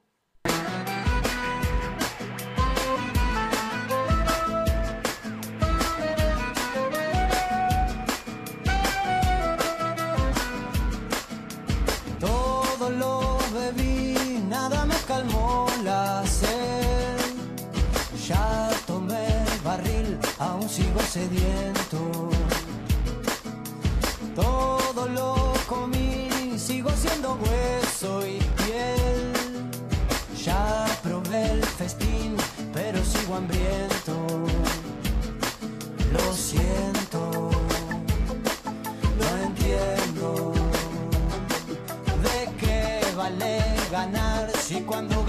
Aún 20.39 20.69
sigo 20.69 21.01
sediento. 21.01 22.31
Todo 24.35 25.09
lo 25.09 25.53
comí, 25.67 26.29
sigo 26.59 26.91
siendo 26.91 27.35
hueso 27.35 28.27
y 28.27 28.39
piel. 28.39 29.33
Ya 30.45 30.87
probé 31.03 31.53
el 31.53 31.65
festín, 31.65 32.37
pero 32.73 33.03
sigo 33.05 33.37
hambriento. 33.37 34.15
Lo 36.13 36.33
siento, 36.33 37.51
no 39.19 39.43
entiendo. 39.43 40.53
¿De 42.23 42.57
qué 42.61 43.01
vale 43.17 43.61
ganar 43.91 44.51
si 44.59 44.83
cuando 44.83 45.26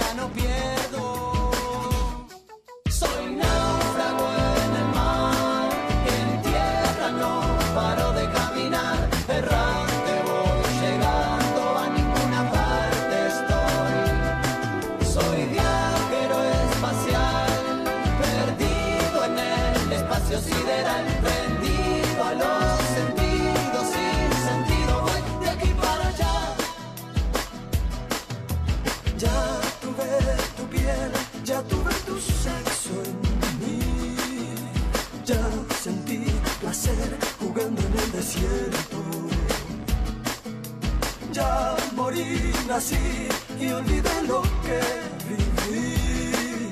Nací 42.68 43.30
y 43.60 43.72
olvidé 43.72 44.22
lo 44.28 44.42
que 44.66 44.80
viví. 45.28 46.70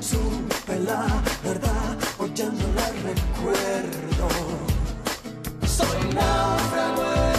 Supe 0.00 0.78
la 0.80 1.06
verdad, 1.42 1.96
hoy 2.18 2.30
la 2.76 2.86
recuerdo. 3.08 4.28
Soy 5.66 6.14
náufrago 6.14 7.31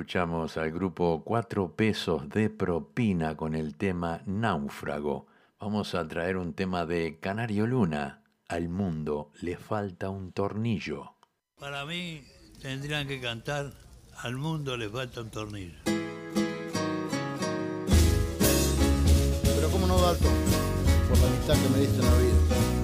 escuchamos 0.00 0.56
al 0.56 0.72
grupo 0.72 1.22
Cuatro 1.22 1.76
Pesos 1.76 2.26
de 2.30 2.48
Propina 2.48 3.36
con 3.36 3.54
el 3.54 3.76
tema 3.76 4.22
Náufrago. 4.24 5.26
Vamos 5.58 5.94
a 5.94 6.08
traer 6.08 6.38
un 6.38 6.54
tema 6.54 6.86
de 6.86 7.18
Canario 7.20 7.66
Luna. 7.66 8.22
Al 8.48 8.70
mundo 8.70 9.30
le 9.42 9.58
falta 9.58 10.08
un 10.08 10.32
tornillo. 10.32 11.16
Para 11.58 11.84
mí 11.84 12.22
tendrían 12.62 13.06
que 13.06 13.20
cantar 13.20 13.74
Al 14.22 14.36
mundo 14.36 14.74
le 14.78 14.88
falta 14.88 15.20
un 15.20 15.30
tornillo. 15.30 15.76
Pero 19.44 19.70
cómo 19.70 19.86
no, 19.86 20.00
Dalton, 20.00 20.32
por 21.10 21.18
la 21.18 21.26
amistad 21.26 21.54
que 21.62 21.68
me 21.68 21.78
diste 21.80 21.98
en 21.98 22.06
la 22.06 22.16
vida. 22.16 22.79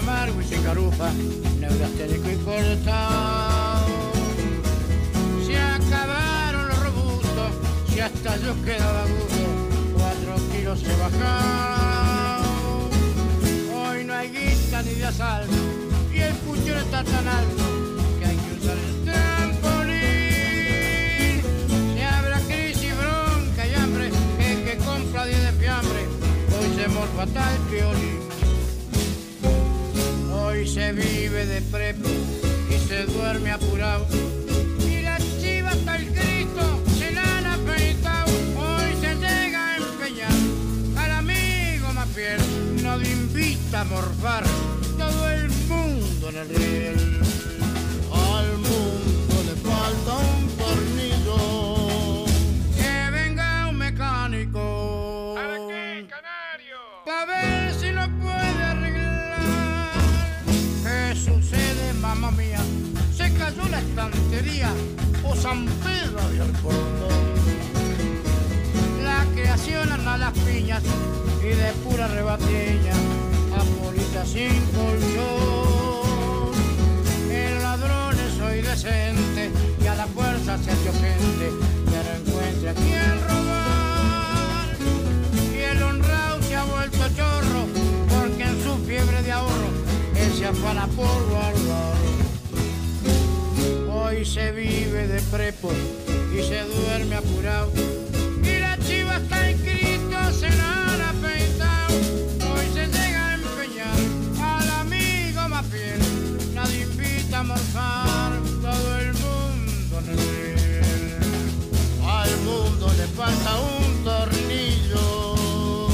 Amargo 0.00 0.40
y 0.40 0.44
sin 0.44 0.62
carufa, 0.62 1.10
neurasténico 1.58 2.30
y 2.30 2.36
cortado. 2.36 3.86
Se 5.46 5.58
acabaron 5.58 6.68
los 6.68 6.78
robustos, 6.80 7.50
si 7.88 8.00
hasta 8.00 8.36
yo 8.38 8.54
quedaba 8.64 9.02
gusto, 9.02 9.46
cuatro 9.94 10.36
kilos 10.52 10.82
he 10.84 10.96
bajado. 10.96 12.48
Hoy 13.74 14.04
no 14.04 14.14
hay 14.14 14.28
guita 14.30 14.82
ni 14.82 14.94
de 14.94 15.06
asalto, 15.06 15.56
y 16.12 16.20
el 16.20 16.34
puchero 16.36 16.80
está 16.80 17.04
tan 17.04 17.28
alto 17.28 17.64
que 18.18 18.26
hay 18.26 18.36
que 18.36 18.52
usar 18.58 18.78
el 18.78 19.04
trampolín. 19.04 20.00
Si 21.94 22.00
habrá 22.00 22.40
crisis, 22.40 22.92
bronca 22.96 23.66
y 23.66 23.74
hambre, 23.74 24.10
el 24.38 24.64
que 24.64 24.76
compra 24.78 25.26
10 25.26 25.42
de 25.42 25.52
fiambre, 25.52 26.00
hoy 26.58 26.68
se 26.76 26.88
morfa 26.88 27.26
tal 27.26 27.58
violín. 27.70 28.29
Hoy 30.50 30.66
se 30.66 30.92
vive 30.92 31.46
de 31.46 31.60
prepo 31.62 32.08
y 32.68 32.88
se 32.88 33.04
duerme 33.06 33.52
apurado. 33.52 34.04
Y 34.84 35.00
la 35.00 35.16
chiva 35.40 35.70
hasta 35.70 35.94
el 35.94 36.06
Cristo 36.06 36.82
se 36.98 37.12
la 37.12 37.38
han 37.38 37.46
afeitado. 37.46 38.32
Hoy 38.58 38.92
se 39.00 39.14
llega 39.14 39.68
a 39.68 39.76
empeñar 39.76 40.32
al 40.96 41.10
amigo 41.12 41.92
más 41.94 42.08
fiel. 42.08 42.40
Nadie 42.82 43.12
invita 43.12 43.82
a 43.82 43.84
morfar 43.84 44.44
todo 44.98 45.30
el 45.30 45.50
mundo 45.68 46.30
en 46.30 46.36
el 46.36 46.48
riel. 46.48 47.29
O 65.24 65.36
San 65.36 65.66
Pedro 65.66 66.20
dio 66.32 66.44
el 66.44 66.52
cordón. 66.62 67.10
La 69.02 69.24
creación 69.34 69.90
anda 69.92 70.14
a 70.14 70.18
las 70.18 70.32
piñas 70.38 70.82
y 71.42 71.48
de 71.48 71.72
pura 71.84 72.08
rebatiña, 72.08 72.94
apolita 73.54 74.24
sin 74.26 74.60
colchón. 74.76 76.52
El 77.30 77.62
ladrón 77.62 78.16
es 78.18 78.40
hoy 78.40 78.60
decente 78.62 79.50
y 79.82 79.86
a 79.86 79.94
la 79.94 80.06
fuerza 80.06 80.58
se 80.58 80.70
hace 80.70 80.92
gente 80.92 81.50
no 81.86 82.30
encuentra 82.30 82.74
quien 82.74 83.20
robar. 83.28 84.76
Y 85.54 85.58
el 85.58 85.82
honrado 85.82 86.42
se 86.42 86.56
ha 86.56 86.64
vuelto 86.64 86.98
chorro 87.16 87.66
porque 88.08 88.42
en 88.42 88.62
su 88.62 88.76
fiebre 88.86 89.22
de 89.22 89.32
ahorro 89.32 89.70
él 90.16 90.32
se 90.36 90.46
afana 90.46 90.86
por 90.88 91.28
guardar. 91.28 91.99
Hoy 94.10 94.24
se 94.24 94.50
vive 94.50 95.06
de 95.06 95.20
prepo 95.30 95.70
y 96.36 96.42
se 96.42 96.62
duerme 96.64 97.14
apurado. 97.14 97.70
Y 98.42 98.58
la 98.58 98.76
chiva 98.78 99.18
está 99.18 99.48
inscrito, 99.48 100.32
se 100.32 100.50
la 100.50 100.94
han 100.94 101.00
afeitado. 101.00 101.94
Hoy 102.52 102.66
se 102.74 102.88
llega 102.88 103.28
a 103.28 103.34
empeñar 103.34 103.94
al 104.42 104.68
amigo 104.80 105.48
más 105.48 105.64
fiel. 105.68 106.00
Nadie 106.54 106.82
invita 106.82 107.38
a 107.38 107.42
morfar 107.44 108.32
todo 108.60 108.98
el 108.98 109.12
mundo 109.14 109.98
en 110.00 110.18
riel. 110.18 111.14
Al 112.04 112.36
mundo 112.38 112.92
le 112.98 113.06
falta 113.14 113.60
un 113.60 114.02
tornillo. 114.02 115.86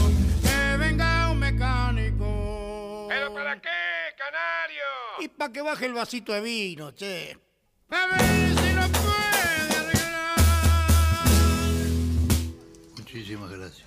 Que 0.42 0.76
venga 0.78 1.30
un 1.30 1.38
mecánico. 1.38 3.06
¿Pero 3.10 3.34
para 3.34 3.60
qué, 3.60 3.68
canario? 4.16 5.20
Y 5.20 5.28
para 5.28 5.52
que 5.52 5.60
baje 5.60 5.84
el 5.84 5.92
vasito 5.92 6.32
de 6.32 6.40
vino, 6.40 6.92
che. 6.92 7.45
A 7.90 8.06
ver 8.08 8.20
si 8.20 8.74
lo 8.74 8.82
puede 8.92 9.76
arreglar. 9.78 10.38
Muchísimas 12.96 13.50
gracias. 13.50 13.86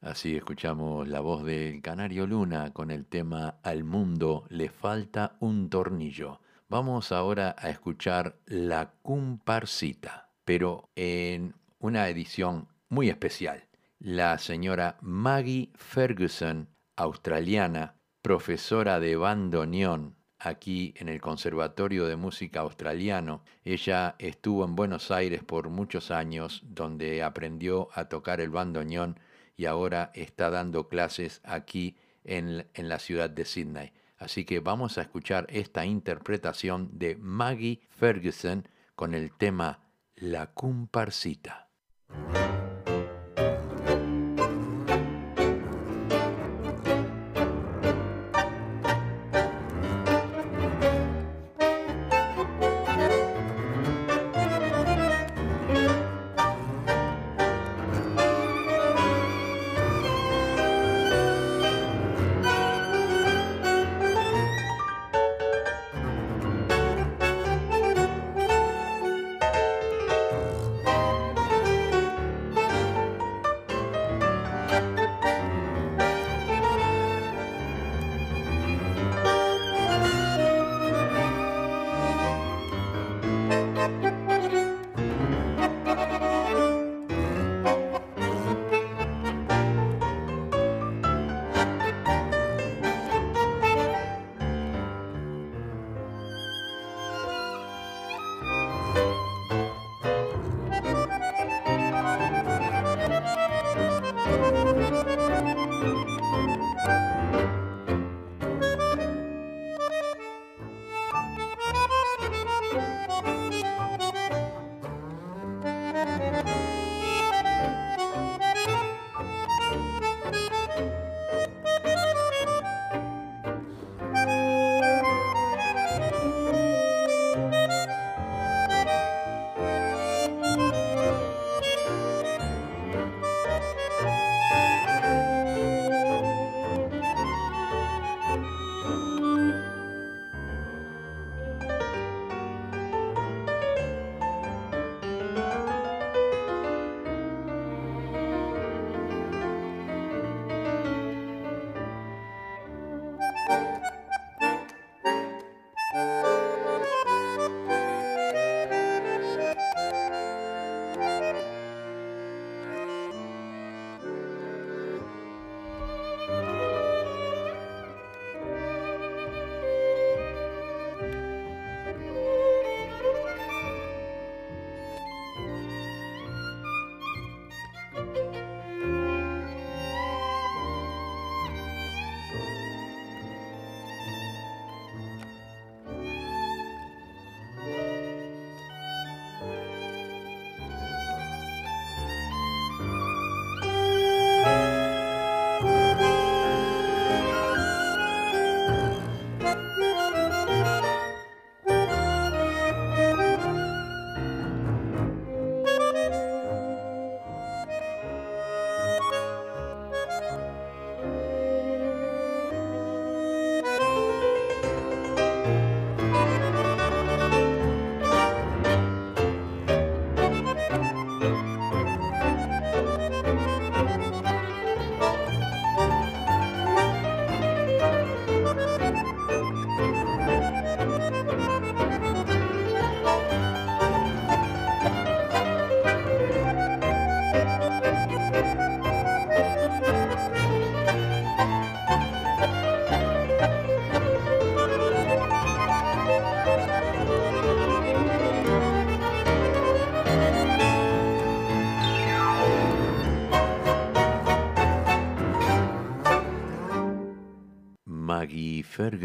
Así 0.00 0.36
escuchamos 0.36 1.08
la 1.08 1.20
voz 1.20 1.44
del 1.44 1.80
Canario 1.82 2.26
Luna 2.26 2.72
con 2.72 2.90
el 2.90 3.06
tema 3.06 3.58
Al 3.62 3.84
mundo 3.84 4.44
le 4.48 4.68
falta 4.68 5.36
un 5.40 5.70
tornillo. 5.70 6.40
Vamos 6.68 7.10
ahora 7.12 7.56
a 7.58 7.70
escuchar 7.70 8.36
La 8.46 8.92
Comparsita, 9.02 10.28
pero 10.44 10.90
en 10.94 11.54
una 11.78 12.08
edición 12.08 12.68
muy 12.90 13.08
especial. 13.08 13.64
La 13.98 14.38
señora 14.38 14.98
Maggie 15.00 15.70
Ferguson, 15.74 16.68
australiana, 16.96 17.96
profesora 18.22 19.00
de 19.00 19.16
bandoneón 19.16 20.17
aquí 20.38 20.94
en 20.96 21.08
el 21.08 21.20
Conservatorio 21.20 22.06
de 22.06 22.16
Música 22.16 22.60
Australiano. 22.60 23.42
Ella 23.64 24.14
estuvo 24.18 24.64
en 24.64 24.76
Buenos 24.76 25.10
Aires 25.10 25.42
por 25.42 25.68
muchos 25.68 26.10
años, 26.10 26.62
donde 26.64 27.22
aprendió 27.22 27.88
a 27.94 28.08
tocar 28.08 28.40
el 28.40 28.50
bandoneón 28.50 29.18
y 29.56 29.66
ahora 29.66 30.10
está 30.14 30.50
dando 30.50 30.88
clases 30.88 31.40
aquí 31.44 31.96
en, 32.24 32.66
la 32.74 32.98
ciudad 32.98 33.30
de 33.30 33.44
Sydney. 33.44 33.92
Así 34.18 34.44
que 34.44 34.60
vamos 34.60 34.98
a 34.98 35.02
escuchar 35.02 35.46
esta 35.50 35.84
interpretación 35.84 36.90
de 36.92 37.16
Maggie 37.16 37.80
Ferguson 37.90 38.68
con 38.94 39.14
el 39.14 39.32
tema 39.32 39.80
La 40.16 40.52
comparsita. 40.52 41.68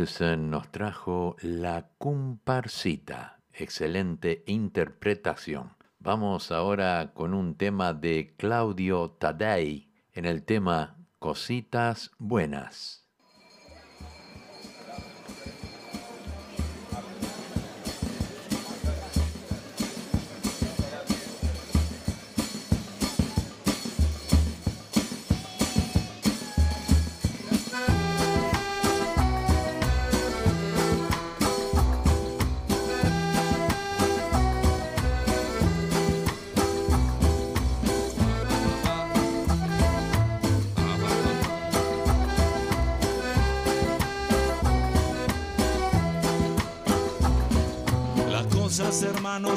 Nos 0.04 0.70
trajo 0.70 1.38
La 1.42 1.88
comparsita. 1.98 3.40
Excelente 3.54 4.44
interpretación. 4.48 5.78
Vamos 6.00 6.52
ahora 6.52 7.14
con 7.14 7.34
un 7.34 7.56
tema 7.56 7.94
de 7.94 8.36
Claudio 8.36 9.12
Taddei 9.12 9.94
en 10.12 10.26
el 10.26 10.44
tema 10.44 10.98
Cositas 11.20 12.12
Buenas. 12.18 13.03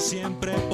siempre. 0.06 0.65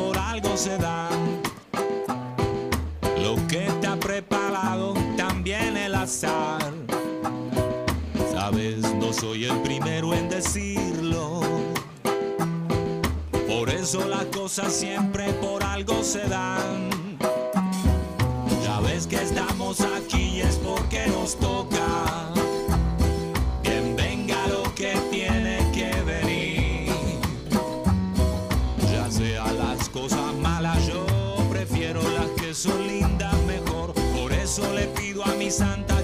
sea 29.13 29.53
las 29.53 29.91
cosas 29.91 30.35
malas, 30.41 30.87
yo 30.87 31.05
prefiero 31.51 32.01
las 32.13 32.29
que 32.41 32.55
son 32.55 32.87
lindas 32.87 33.35
mejor. 33.47 33.93
Por 33.93 34.33
eso 34.33 34.73
le 34.73 34.87
pido 34.87 35.23
a 35.25 35.35
mi 35.35 35.51
santa 35.51 36.02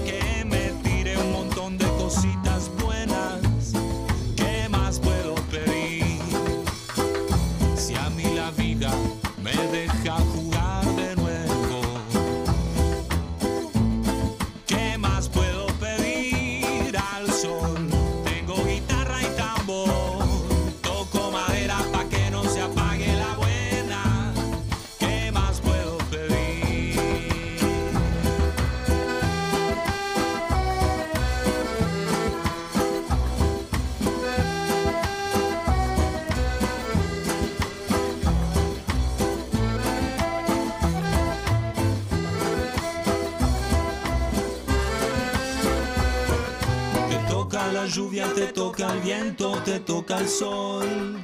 toca 48.79 48.93
el 48.93 49.01
viento, 49.01 49.61
te 49.63 49.79
toca 49.81 50.19
el 50.19 50.29
sol. 50.29 51.19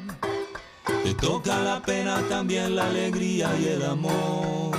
Te 1.04 1.14
toca 1.14 1.58
la 1.60 1.82
pena, 1.82 2.22
también 2.28 2.76
la 2.76 2.88
alegría 2.88 3.50
y 3.58 3.68
el 3.68 3.86
amor. 3.86 4.76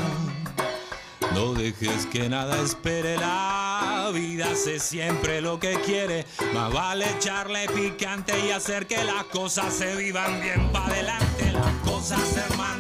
No 1.33 1.55
dejes 1.55 2.05
que 2.07 2.29
nada 2.29 2.61
espere 2.61 3.17
la 3.17 4.11
vida, 4.13 4.49
hace 4.53 4.79
siempre 4.79 5.41
lo 5.41 5.59
que 5.59 5.81
quiere. 5.87 6.27
Más 6.53 6.71
vale 6.71 7.07
echarle 7.17 7.67
picante 7.69 8.35
y 8.47 8.51
hacer 8.51 8.87
que 8.87 9.03
las 9.05 9.25
cosas 9.25 9.73
se 9.73 9.97
vivan 9.97 10.43
bien 10.43 10.71
para 10.71 10.87
adelante. 10.87 11.53
Las 11.53 11.73
cosas, 11.91 12.37
hermano. 12.37 12.76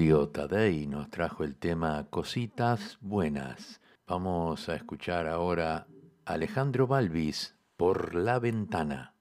Claudio 0.00 0.30
Tadei 0.30 0.86
nos 0.86 1.10
trajo 1.10 1.44
el 1.44 1.56
tema 1.56 2.06
Cositas 2.08 2.96
Buenas. 3.02 3.82
Vamos 4.06 4.70
a 4.70 4.74
escuchar 4.74 5.26
ahora 5.26 5.88
Alejandro 6.24 6.86
Balvis 6.86 7.54
por 7.76 8.14
la 8.14 8.38
ventana. 8.38 9.12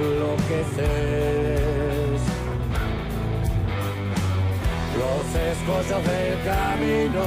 Es 0.00 0.06
lo 0.18 0.32
que 0.48 0.60
es. 0.60 2.22
Los 5.00 5.24
escollos 5.52 6.02
del 6.04 6.34
camino, 6.44 7.26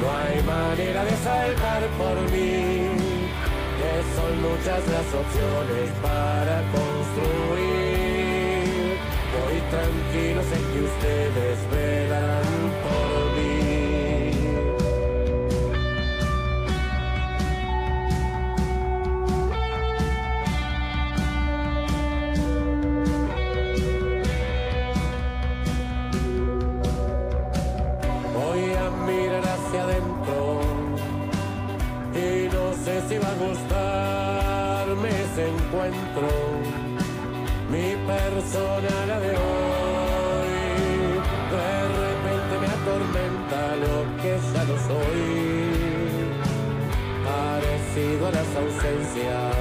no 0.00 0.06
hay 0.18 0.36
manera 0.42 1.00
de 1.04 1.14
saltar 1.16 1.82
por 1.98 2.16
mí, 2.32 2.90
que 3.78 3.92
son 4.16 4.32
muchas 4.42 4.82
las 4.88 5.08
opciones 5.22 5.86
para 6.02 6.56
construir. 6.74 7.76
Voy 9.34 9.56
tranquilo, 9.70 10.40
sé 10.42 10.58
que 10.72 10.80
ustedes 10.90 11.58
velarán 11.70 12.35
si 33.16 33.22
va 33.22 33.30
a 33.30 33.34
gustarme 33.34 35.08
ese 35.08 35.48
encuentro. 35.48 36.28
Mi 37.70 37.88
persona 38.12 39.06
la 39.06 39.20
de 39.20 39.30
hoy, 39.30 40.54
de 41.54 41.70
repente 42.02 42.54
me 42.62 42.68
atormenta 42.78 43.60
lo 43.84 43.96
que 44.20 44.32
ya 44.52 44.62
no 44.70 44.76
soy. 44.88 45.22
Parecido 47.28 48.22
a 48.26 48.30
las 48.30 48.50
ausencias, 48.62 49.54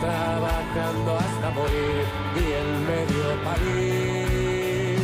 trabajando 0.00 1.10
hasta 1.24 1.50
morir 1.50 2.04
y 2.42 2.46
en 2.60 2.68
medio 2.92 3.26
parir. 3.44 4.98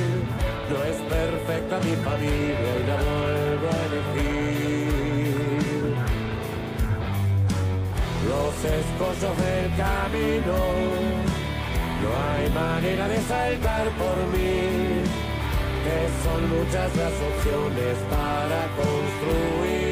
No 0.70 0.78
es 0.90 0.98
perfecta 1.16 1.74
mi 1.86 1.94
familia 2.08 2.70
y 2.80 2.86
la 2.86 2.96
vuelvo 2.96 3.66
a 3.68 3.80
elegir. 3.86 4.39
Los 8.30 8.54
escollos 8.64 9.36
del 9.38 9.66
camino, 9.76 10.56
no 12.00 12.10
hay 12.30 12.46
manera 12.50 13.04
de 13.08 13.18
saltar 13.22 13.86
por 13.98 14.16
mí, 14.32 15.02
que 15.84 15.98
son 16.22 16.40
muchas 16.48 16.88
las 16.94 17.12
opciones 17.30 17.96
para 18.08 18.60
construir. 18.78 19.90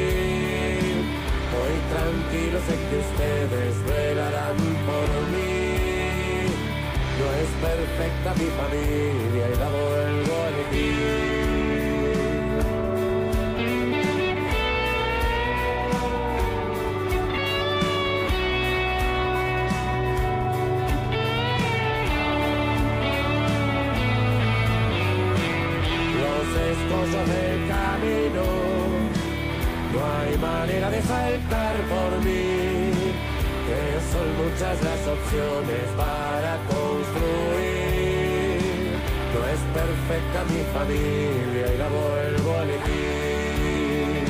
Hoy 1.58 1.74
tranquilo 1.92 2.58
sé 2.68 2.74
que 2.88 2.96
ustedes 3.06 3.74
velarán 3.84 4.58
por 4.86 5.08
mí. 5.34 5.58
No 7.18 7.26
es 7.42 7.50
perfecta 7.66 8.28
mi 8.38 8.48
familia 8.60 9.44
y 9.48 9.56
la 9.58 9.68
vuelvo 9.68 10.07
no 29.98 30.04
hay 30.20 30.38
manera 30.38 30.90
de 30.90 31.02
saltar 31.02 31.76
por 31.92 32.10
mí 32.24 32.92
que 33.66 33.82
son 34.12 34.28
muchas 34.42 34.76
las 34.82 35.00
opciones 35.06 35.86
para 35.96 36.52
construir. 36.72 37.78
No 39.34 39.40
es 39.54 39.60
perfecta 39.80 40.38
mi 40.54 40.62
familia 40.76 41.66
y 41.74 41.76
la 41.76 41.88
vuelvo 41.88 42.50
a 42.56 42.62
elegir. 42.62 44.24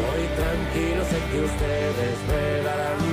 Voy 0.00 0.22
tranquilo, 0.40 1.00
sé 1.10 1.18
que 1.30 1.38
ustedes 1.50 2.16
velarán 2.28 2.98
por 2.98 3.05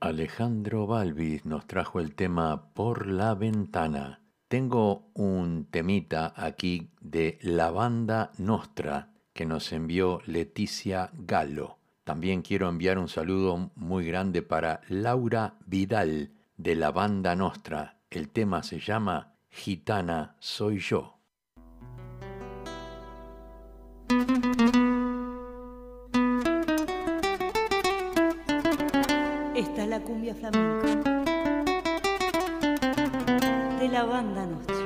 Alejandro 0.00 0.86
Balvis 0.86 1.44
nos 1.44 1.66
trajo 1.66 2.00
el 2.00 2.14
tema 2.14 2.72
Por 2.72 3.06
la 3.06 3.34
ventana. 3.34 4.22
Tengo 4.48 5.10
un 5.12 5.66
temita 5.70 6.32
aquí 6.36 6.88
de 7.02 7.38
la 7.42 7.70
banda 7.70 8.32
Nostra 8.38 9.12
que 9.34 9.44
nos 9.44 9.72
envió 9.72 10.22
Leticia 10.24 11.10
Gallo. 11.12 11.76
También 12.04 12.40
quiero 12.40 12.70
enviar 12.70 12.98
un 12.98 13.08
saludo 13.08 13.70
muy 13.74 14.06
grande 14.06 14.40
para 14.40 14.80
Laura 14.88 15.58
Vidal 15.66 16.32
de 16.56 16.76
la 16.76 16.92
banda 16.92 17.36
Nostra. 17.36 18.00
El 18.08 18.30
tema 18.30 18.62
se 18.62 18.80
llama 18.80 19.34
Gitana 19.50 20.36
soy 20.40 20.78
yo. 20.78 21.18
Flamenca 30.34 30.86
de 33.80 33.88
la 33.88 34.04
banda 34.04 34.46
nuestra. 34.46 34.79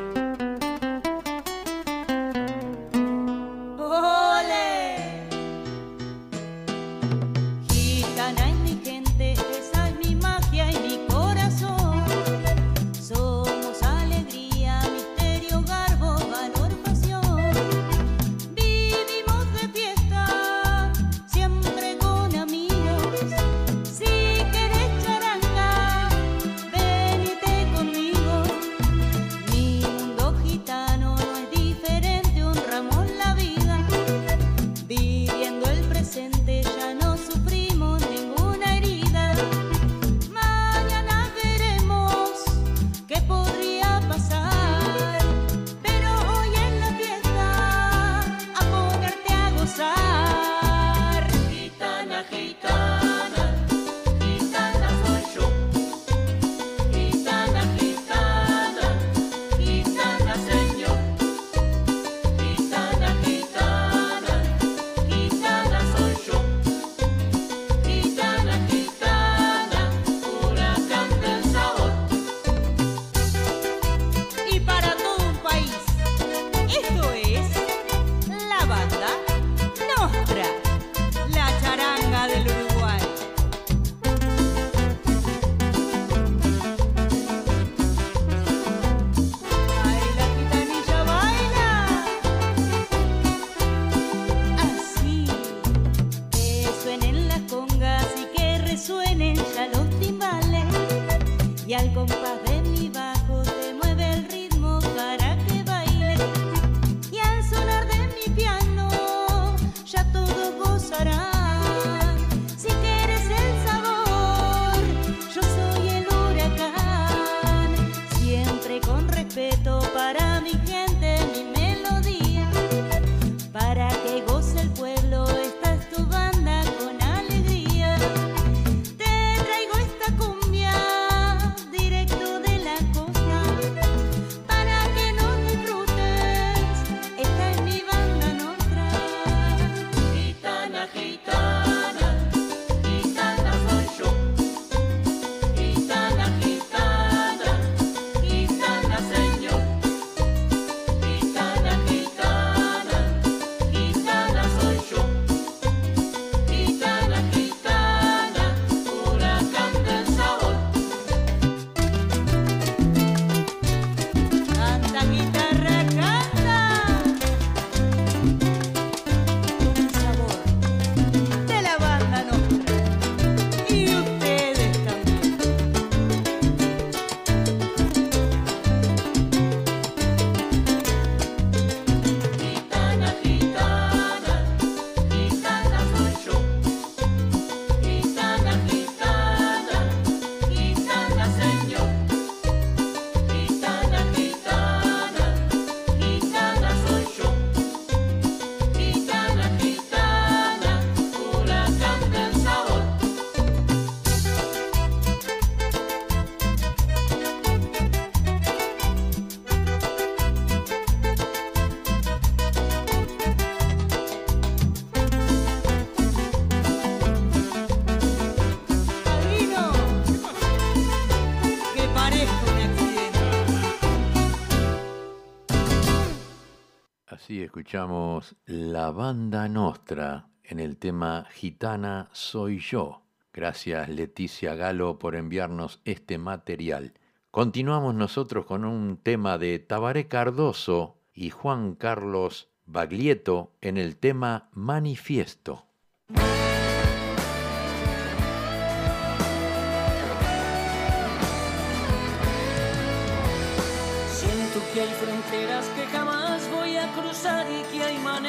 La 227.74 228.92
Banda 228.92 229.48
Nostra 229.48 230.28
en 230.44 230.60
el 230.60 230.76
tema 230.76 231.26
Gitana 231.32 232.08
Soy 232.12 232.60
Yo. 232.60 233.02
Gracias 233.32 233.88
Leticia 233.88 234.54
Galo 234.54 235.00
por 235.00 235.16
enviarnos 235.16 235.80
este 235.84 236.16
material. 236.16 236.92
Continuamos 237.32 237.96
nosotros 237.96 238.46
con 238.46 238.64
un 238.64 238.96
tema 238.98 239.38
de 239.38 239.58
Tabaré 239.58 240.06
Cardoso 240.06 240.98
y 241.12 241.30
Juan 241.30 241.74
Carlos 241.74 242.48
Baglietto 242.64 243.56
en 243.60 243.76
el 243.76 243.96
tema 243.96 244.50
Manifiesto. 244.52 245.66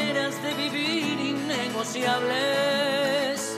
Maneras 0.05 0.35
de 0.43 0.53
vivir 0.53 1.19
innegociables. 1.19 3.57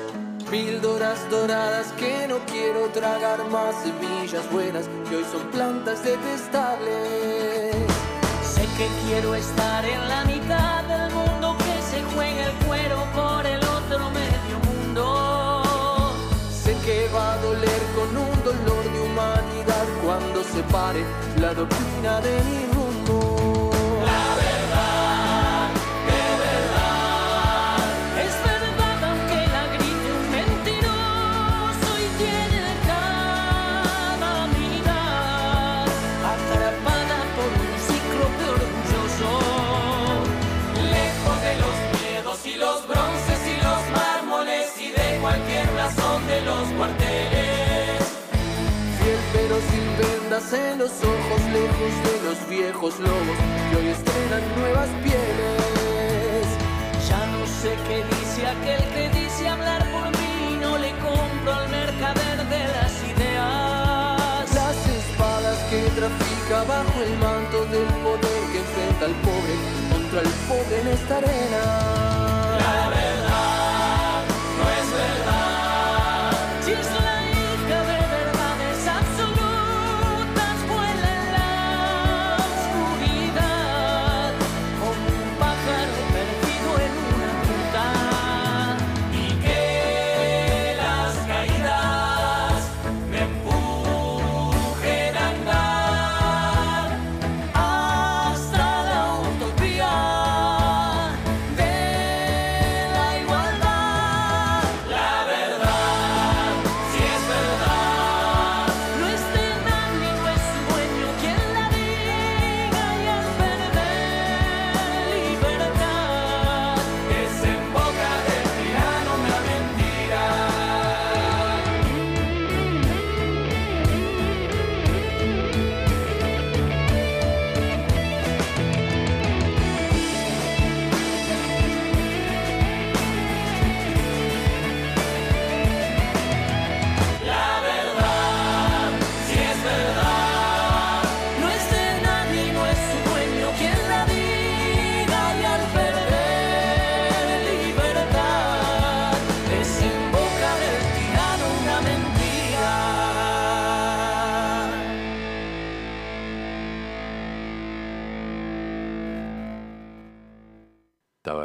Píldoras 0.49 1.29
doradas 1.29 1.91
que 1.99 2.25
no 2.27 2.39
quiero 2.45 2.87
tragar 2.93 3.43
más 3.49 3.75
semillas 3.83 4.49
buenas 4.51 4.89
que 5.09 5.17
hoy 5.17 5.25
son 5.31 5.41
plantas 5.51 6.01
detestables. 6.03 7.75
Sé 8.43 8.61
que 8.77 8.87
quiero 9.05 9.35
estar 9.35 9.83
en 9.83 10.07
la 10.07 10.23
mitad 10.23 10.83
del 10.83 11.11
mundo 11.13 11.57
que 11.57 11.81
se 11.81 12.01
juega 12.13 12.45
el 12.45 12.53
cuero 12.65 13.03
por 13.13 13.45
el 13.45 13.61
otro 13.61 14.09
medio 14.11 14.57
mundo. 14.69 16.13
Sé 16.63 16.77
que 16.85 17.09
va 17.13 17.33
a 17.33 17.37
doler 17.39 17.81
con 17.95 18.15
un 18.15 18.41
dolor 18.43 18.83
de 18.93 19.01
humanidad 19.01 19.85
cuando 20.03 20.41
se 20.43 20.63
pare 20.71 21.03
la 21.41 21.53
doctrina 21.53 22.21
de 22.21 22.41
mi 22.45 22.65
rumbo. 22.73 22.86
Vendas 50.37 50.53
en 50.53 50.79
los 50.79 50.91
ojos, 50.91 51.41
lejos 51.51 51.93
de 52.03 52.29
los 52.29 52.49
viejos 52.49 52.99
lobos 52.99 53.37
que 53.69 53.77
hoy 53.77 53.87
estrenan 53.87 54.41
nuevas 54.59 54.89
pieles. 55.03 56.47
Ya 57.07 57.25
no 57.27 57.45
sé 57.45 57.75
qué 57.87 58.03
dice 58.03 58.47
aquel 58.47 58.83
que 58.93 59.19
dice 59.19 59.47
hablar 59.47 59.83
por 59.91 60.09
mí 60.19 60.57
no 60.61 60.77
le 60.77 60.91
compro 60.91 61.53
al 61.53 61.69
mercader 61.69 62.37
de 62.49 62.67
las 62.67 62.93
ideas. 63.03 64.53
Las 64.53 64.77
espadas 64.87 65.57
que 65.69 65.81
trafica 65.95 66.63
bajo 66.67 67.01
el 67.01 67.17
manto 67.17 67.65
del 67.65 67.87
poder 68.03 68.41
que 68.51 68.59
enfrenta 68.59 69.05
al 69.05 69.15
pobre 69.25 69.53
contra 69.91 70.21
el 70.21 70.29
pobre 70.47 70.81
en 70.81 70.87
esta 70.87 71.17
arena. 71.17 72.26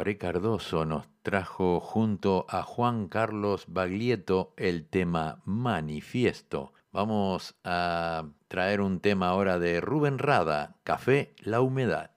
Tabaré 0.03 0.17
Cardoso 0.17 0.83
nos 0.83 1.07
trajo 1.21 1.79
junto 1.79 2.45
a 2.49 2.61
Juan 2.63 3.07
Carlos 3.07 3.63
Baglietto 3.69 4.53
el 4.57 4.89
tema 4.89 5.41
Manifiesto. 5.45 6.73
Vamos 6.91 7.55
a 7.63 8.25
traer 8.49 8.81
un 8.81 8.99
tema 8.99 9.29
ahora 9.29 9.59
de 9.59 9.79
Rubén 9.79 10.19
Rada, 10.19 10.75
Café 10.83 11.33
La 11.39 11.61
Humedad. 11.61 12.11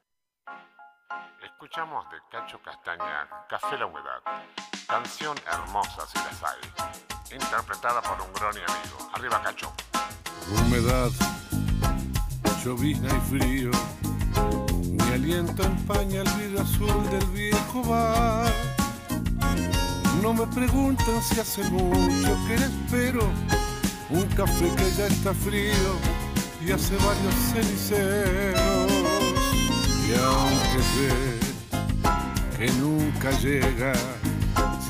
Escuchamos 1.44 2.04
de 2.10 2.16
Cacho 2.28 2.60
Castaña 2.60 3.28
Café 3.48 3.78
la 3.78 3.86
Humedad, 3.86 4.20
canción 4.88 5.36
hermosa 5.46 6.08
si 6.08 6.18
las 6.18 6.42
hay, 6.42 7.36
interpretada 7.36 8.02
por 8.02 8.20
un 8.20 8.32
gran 8.32 8.50
amigo. 8.50 9.10
Arriba 9.14 9.40
Cacho. 9.44 9.72
Humedad, 10.50 11.10
llovizna 12.64 13.16
y 13.16 13.20
frío, 13.20 13.70
aliento 15.16 15.62
empaña 15.62 16.20
el 16.20 16.28
vidrio 16.38 16.60
azul 16.60 17.10
del 17.10 17.26
viejo 17.30 17.82
bar. 17.82 18.52
No 20.22 20.34
me 20.34 20.46
preguntan 20.48 21.22
si 21.22 21.40
hace 21.40 21.64
mucho 21.70 22.36
que 22.46 22.54
espero 22.56 23.22
un 24.10 24.24
café 24.36 24.68
que 24.76 24.90
ya 24.98 25.06
está 25.06 25.32
frío 25.32 25.90
y 26.64 26.70
hace 26.70 26.94
varios 26.96 27.34
ceniceros. 27.50 28.92
Y 30.06 30.14
aunque 30.22 30.80
sé 30.92 31.10
que 32.58 32.72
nunca 32.72 33.30
llega, 33.40 33.94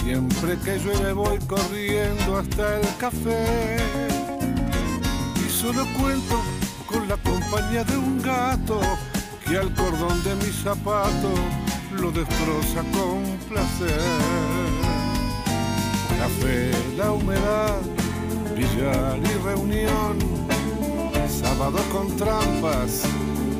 siempre 0.01 0.59
que 0.65 0.79
llueve 0.79 1.13
voy 1.13 1.39
corriendo 1.47 2.39
hasta 2.39 2.81
el 2.81 2.97
café 2.99 3.77
y 5.37 5.49
solo 5.51 5.87
cuento 6.01 6.43
con 6.87 7.09
la 7.09 7.17
compañía 7.17 7.85
de 7.85 7.97
un 7.97 8.21
gato 8.21 8.81
que 9.49 9.57
al 9.57 9.73
cordón 9.75 10.23
de 10.25 10.35
mi 10.37 10.53
zapato 10.53 11.33
lo 11.93 12.11
destroza 12.11 12.83
con 12.93 13.23
placer. 13.49 14.01
Café, 16.19 16.71
la 16.97 17.13
humedad, 17.13 17.81
billar 18.57 19.19
y 19.19 19.45
reunión, 19.45 20.19
sábado 21.29 21.79
con 21.93 22.17
trampas, 22.17 23.03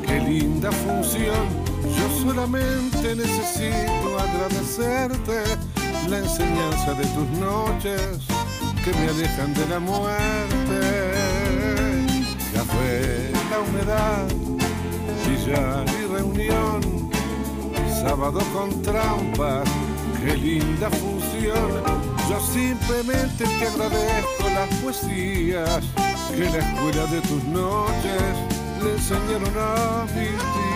qué 0.05 0.19
linda 0.19 0.71
función. 0.71 1.47
Yo 1.83 2.21
solamente 2.21 3.15
necesito 3.15 4.19
agradecerte 4.19 5.43
la 6.09 6.17
enseñanza 6.19 6.93
de 6.93 7.05
tus 7.05 7.29
noches 7.39 8.01
que 8.83 8.91
me 8.91 9.09
alejan 9.09 9.53
de 9.53 9.67
la 9.67 9.79
muerte. 9.79 10.79
Café, 12.53 13.31
la 13.51 13.59
humedad, 13.59 14.46
billar 15.47 15.85
y 15.89 16.05
reunión, 16.07 17.09
sábado 18.01 18.39
con 18.53 18.81
trampas, 18.81 19.67
qué 20.19 20.35
linda 20.35 20.89
función. 20.89 21.83
Yo 22.29 22.39
simplemente 22.41 23.45
te 23.45 23.67
agradezco 23.67 24.49
las 24.53 24.73
poesías 24.81 25.83
que 26.29 26.43
la 26.43 26.57
escuela 26.57 27.05
de 27.05 27.21
tus 27.21 27.43
noches 27.45 28.21
le 28.83 28.91
enseñaron 28.93 29.53
a 29.57 30.05
mis 30.13 30.66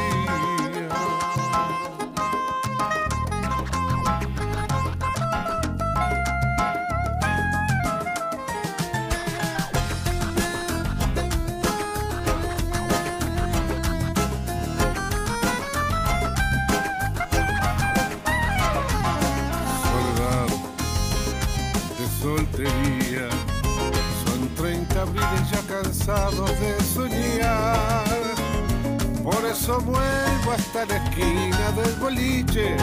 hasta 30.74 30.86
la 30.86 30.96
esquina 31.04 31.72
del 31.72 31.94
boliche 31.96 32.78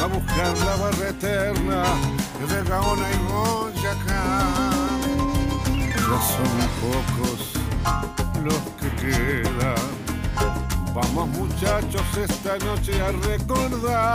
a 0.00 0.06
buscar 0.06 0.56
la 0.58 0.76
barra 0.76 1.08
eterna 1.08 1.82
de 2.48 2.62
Gaona 2.68 3.10
y 3.10 3.18
Boyacá. 3.32 4.24
Ya 5.74 6.18
son 6.22 6.54
pocos 6.80 7.40
los 8.44 8.62
que 8.78 8.88
quedan. 9.02 9.86
Vamos 10.94 11.26
muchachos 11.30 12.06
esta 12.16 12.58
noche 12.58 12.92
a 13.02 13.10
recordar 13.28 14.12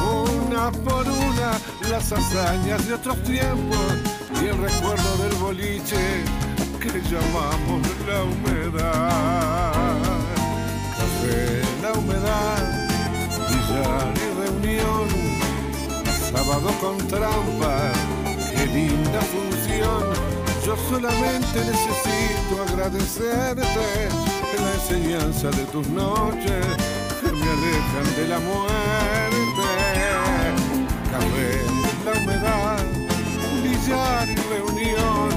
una 0.00 0.72
por 0.72 1.06
una 1.06 1.60
las 1.90 2.10
hazañas 2.10 2.86
de 2.86 2.94
otros 2.94 3.22
tiempos 3.22 3.92
y 4.40 4.46
el 4.46 4.56
recuerdo 4.56 5.16
del 5.18 5.34
boliche 5.34 6.24
que 6.80 7.02
llamamos 7.02 7.82
la 8.08 8.22
humedad. 8.24 9.74
La 11.82 11.92
humedad, 11.92 12.88
billar 13.48 14.12
y 14.16 14.26
reunión, 14.42 15.08
sábado 16.30 16.70
con 16.80 16.98
trampa, 17.08 17.92
qué 18.54 18.66
linda 18.66 19.20
función. 19.20 20.02
Yo 20.64 20.76
solamente 20.88 21.58
necesito 21.58 22.62
agradecerte 22.68 23.62
la 24.60 24.74
enseñanza 24.74 25.50
de 25.50 25.64
tus 25.66 25.86
noches 25.88 26.66
que 27.20 27.32
me 27.32 27.50
alejan 27.50 28.16
de 28.16 28.28
la 28.28 28.38
muerte. 28.40 29.44
Café, 31.10 31.50
la 32.04 32.12
humedad, 32.20 32.84
billar 33.62 34.28
y 34.28 34.36
reunión, 34.36 35.28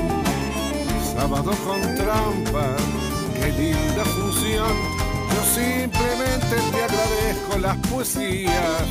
sábado 1.13 1.51
con 1.65 1.81
trampa, 1.95 2.75
qué 3.35 3.51
linda 3.51 4.05
función. 4.05 4.96
Yo 5.37 5.43
simplemente 5.43 6.55
te 6.71 6.83
agradezco 6.83 7.59
las 7.59 7.77
poesías 7.89 8.81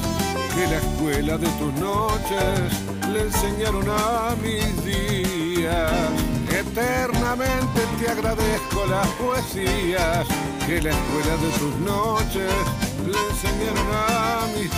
que 0.55 0.67
la 0.69 0.77
escuela 0.77 1.39
de 1.39 1.49
tus 1.59 1.73
noches 1.75 3.09
le 3.13 3.23
enseñaron 3.23 3.85
a 3.91 4.37
mis 4.41 4.85
días. 4.85 5.93
Eternamente 6.49 7.81
te 7.99 8.11
agradezco 8.13 8.87
las 8.87 9.09
poesías 9.19 10.25
que 10.67 10.83
la 10.83 10.91
escuela 10.91 11.37
de 11.37 11.51
tus 11.59 11.75
noches 11.81 12.53
le 13.05 13.19
enseñaron 13.29 13.89
a 13.93 14.47
mis 14.57 14.71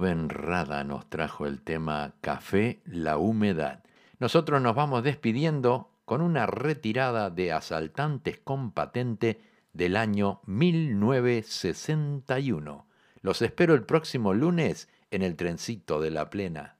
Rubén 0.00 0.28
Nos 0.50 1.08
trajo 1.08 1.46
el 1.46 1.62
tema 1.62 2.14
Café, 2.20 2.82
la 2.84 3.18
humedad. 3.18 3.84
Nosotros 4.18 4.60
nos 4.60 4.74
vamos 4.74 5.04
despidiendo 5.04 5.92
con 6.04 6.22
una 6.22 6.46
retirada 6.46 7.30
de 7.30 7.52
asaltantes 7.52 8.40
con 8.42 8.72
patente 8.72 9.40
del 9.72 9.94
año 9.94 10.40
1961. 10.46 12.88
Los 13.22 13.42
espero 13.42 13.74
el 13.74 13.84
próximo 13.84 14.34
lunes 14.34 14.88
en 15.12 15.22
el 15.22 15.36
trencito 15.36 16.00
de 16.00 16.10
la 16.10 16.30
plena. 16.30 16.78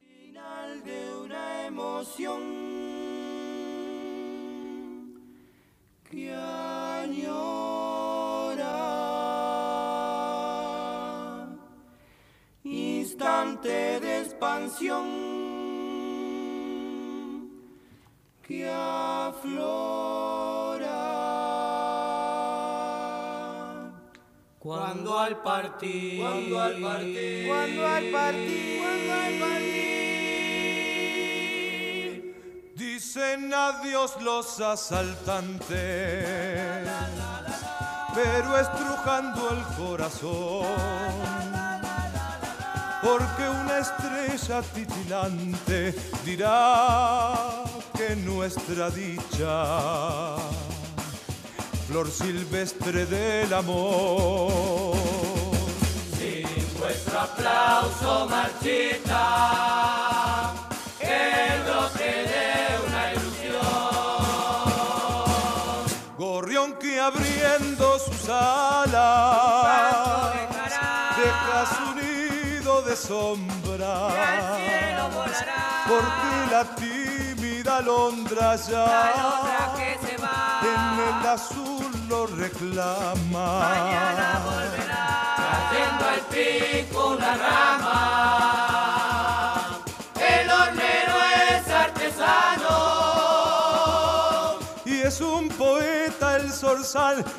Instante 13.10 13.98
de 14.00 14.20
expansión 14.20 15.06
que 18.46 18.70
aflora 18.70 19.50
Cuando 24.60 25.18
al 25.18 25.42
partir, 25.42 26.20
Cuando 26.20 26.60
al 26.60 26.80
partir, 26.80 27.48
cuando 27.48 27.86
al 27.88 28.10
partir, 28.10 28.80
cuando 28.80 29.12
al 29.14 29.60
Dicen 32.76 33.52
adiós 33.52 34.22
los 34.22 34.60
asaltantes, 34.60 35.68
pero 38.14 38.58
estrujando 38.58 39.50
el 39.50 39.62
corazón. 39.76 41.49
Porque 43.02 43.48
una 43.48 43.78
estrella 43.78 44.60
titilante 44.74 45.94
dirá 46.22 47.64
que 47.96 48.14
nuestra 48.14 48.90
dicha, 48.90 50.36
flor 51.88 52.10
silvestre 52.10 53.06
del 53.06 53.54
amor. 53.54 54.94
Sin 56.18 56.44
vuestro 56.78 57.20
aplauso 57.20 58.28
marchita, 58.28 59.22
el 61.00 61.62
brote 61.62 62.28
de 62.32 62.78
una 62.86 63.12
ilusión. 63.14 63.60
Gorrión 66.18 66.74
que 66.74 67.00
abriendo 67.00 67.98
sus 67.98 68.28
alas 68.28 70.19
de 72.90 72.96
sombra. 72.96 73.94
Porque 75.86 76.32
la 76.50 76.64
tímida 76.74 77.76
alondra 77.76 78.56
ya 78.56 79.12
en 80.72 80.92
el 81.08 81.26
azul 81.28 81.90
lo 82.08 82.26
reclama. 82.26 83.48
Trayendo 85.36 86.04
al 86.14 86.22
pico 86.34 86.98
una 87.14 87.32
rama, 87.36 87.59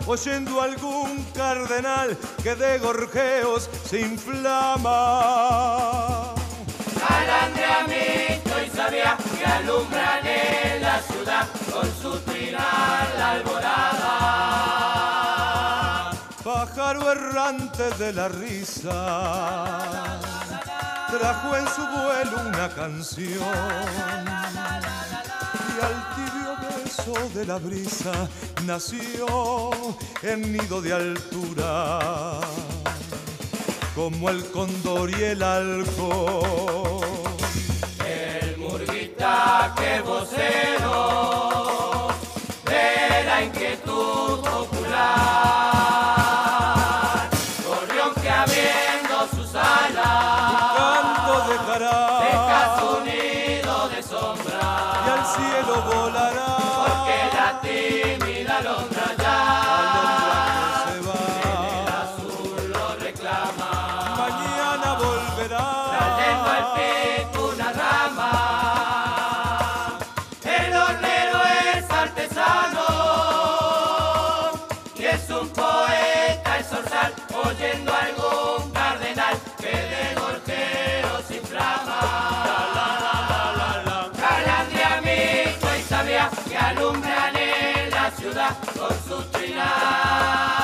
oyendo 0.06 0.62
algún 0.62 1.26
cardenal 1.34 2.18
que 2.42 2.56
de 2.56 2.80
gorjeos 2.80 3.70
se 3.90 4.00
inflama. 4.02 4.94
Calandriamito 7.08 8.64
y 8.66 8.70
sabía 8.70 9.18
que 9.38 9.46
alumbran 9.46 10.26
en 10.26 10.82
la 10.82 11.02
ciudad 11.02 11.48
con 11.72 11.92
su 12.02 12.18
trinar 12.20 13.14
la 13.18 13.32
alborada. 13.32 14.12
Pájaro 16.44 17.12
errante 17.12 17.90
de 17.98 18.14
la 18.14 18.30
risa, 18.30 20.20
trajo 21.10 21.56
en 21.58 21.68
su 21.68 21.86
vuelo 21.88 22.42
una 22.48 22.70
canción. 22.70 24.22
Y 25.78 25.80
al 25.84 26.11
beso 26.98 27.14
de 27.34 27.46
la 27.46 27.58
brisa 27.58 28.30
nació 28.66 29.72
en 30.24 30.54
nido 30.54 30.82
de 30.82 30.94
altura, 30.94 32.40
como 33.96 34.30
el 34.30 34.44
cóndor 34.52 35.10
y 35.10 35.24
el 35.24 35.44
halcón. 35.44 37.02
El 38.06 38.58
murguita 38.58 39.74
que 39.78 40.02
vocero 40.02 42.10
de 42.66 43.24
la 43.26 43.44
inquietud 43.44 44.42
popular. 44.42 45.71
Souza, 88.42 88.56
Consultina. 88.74 90.61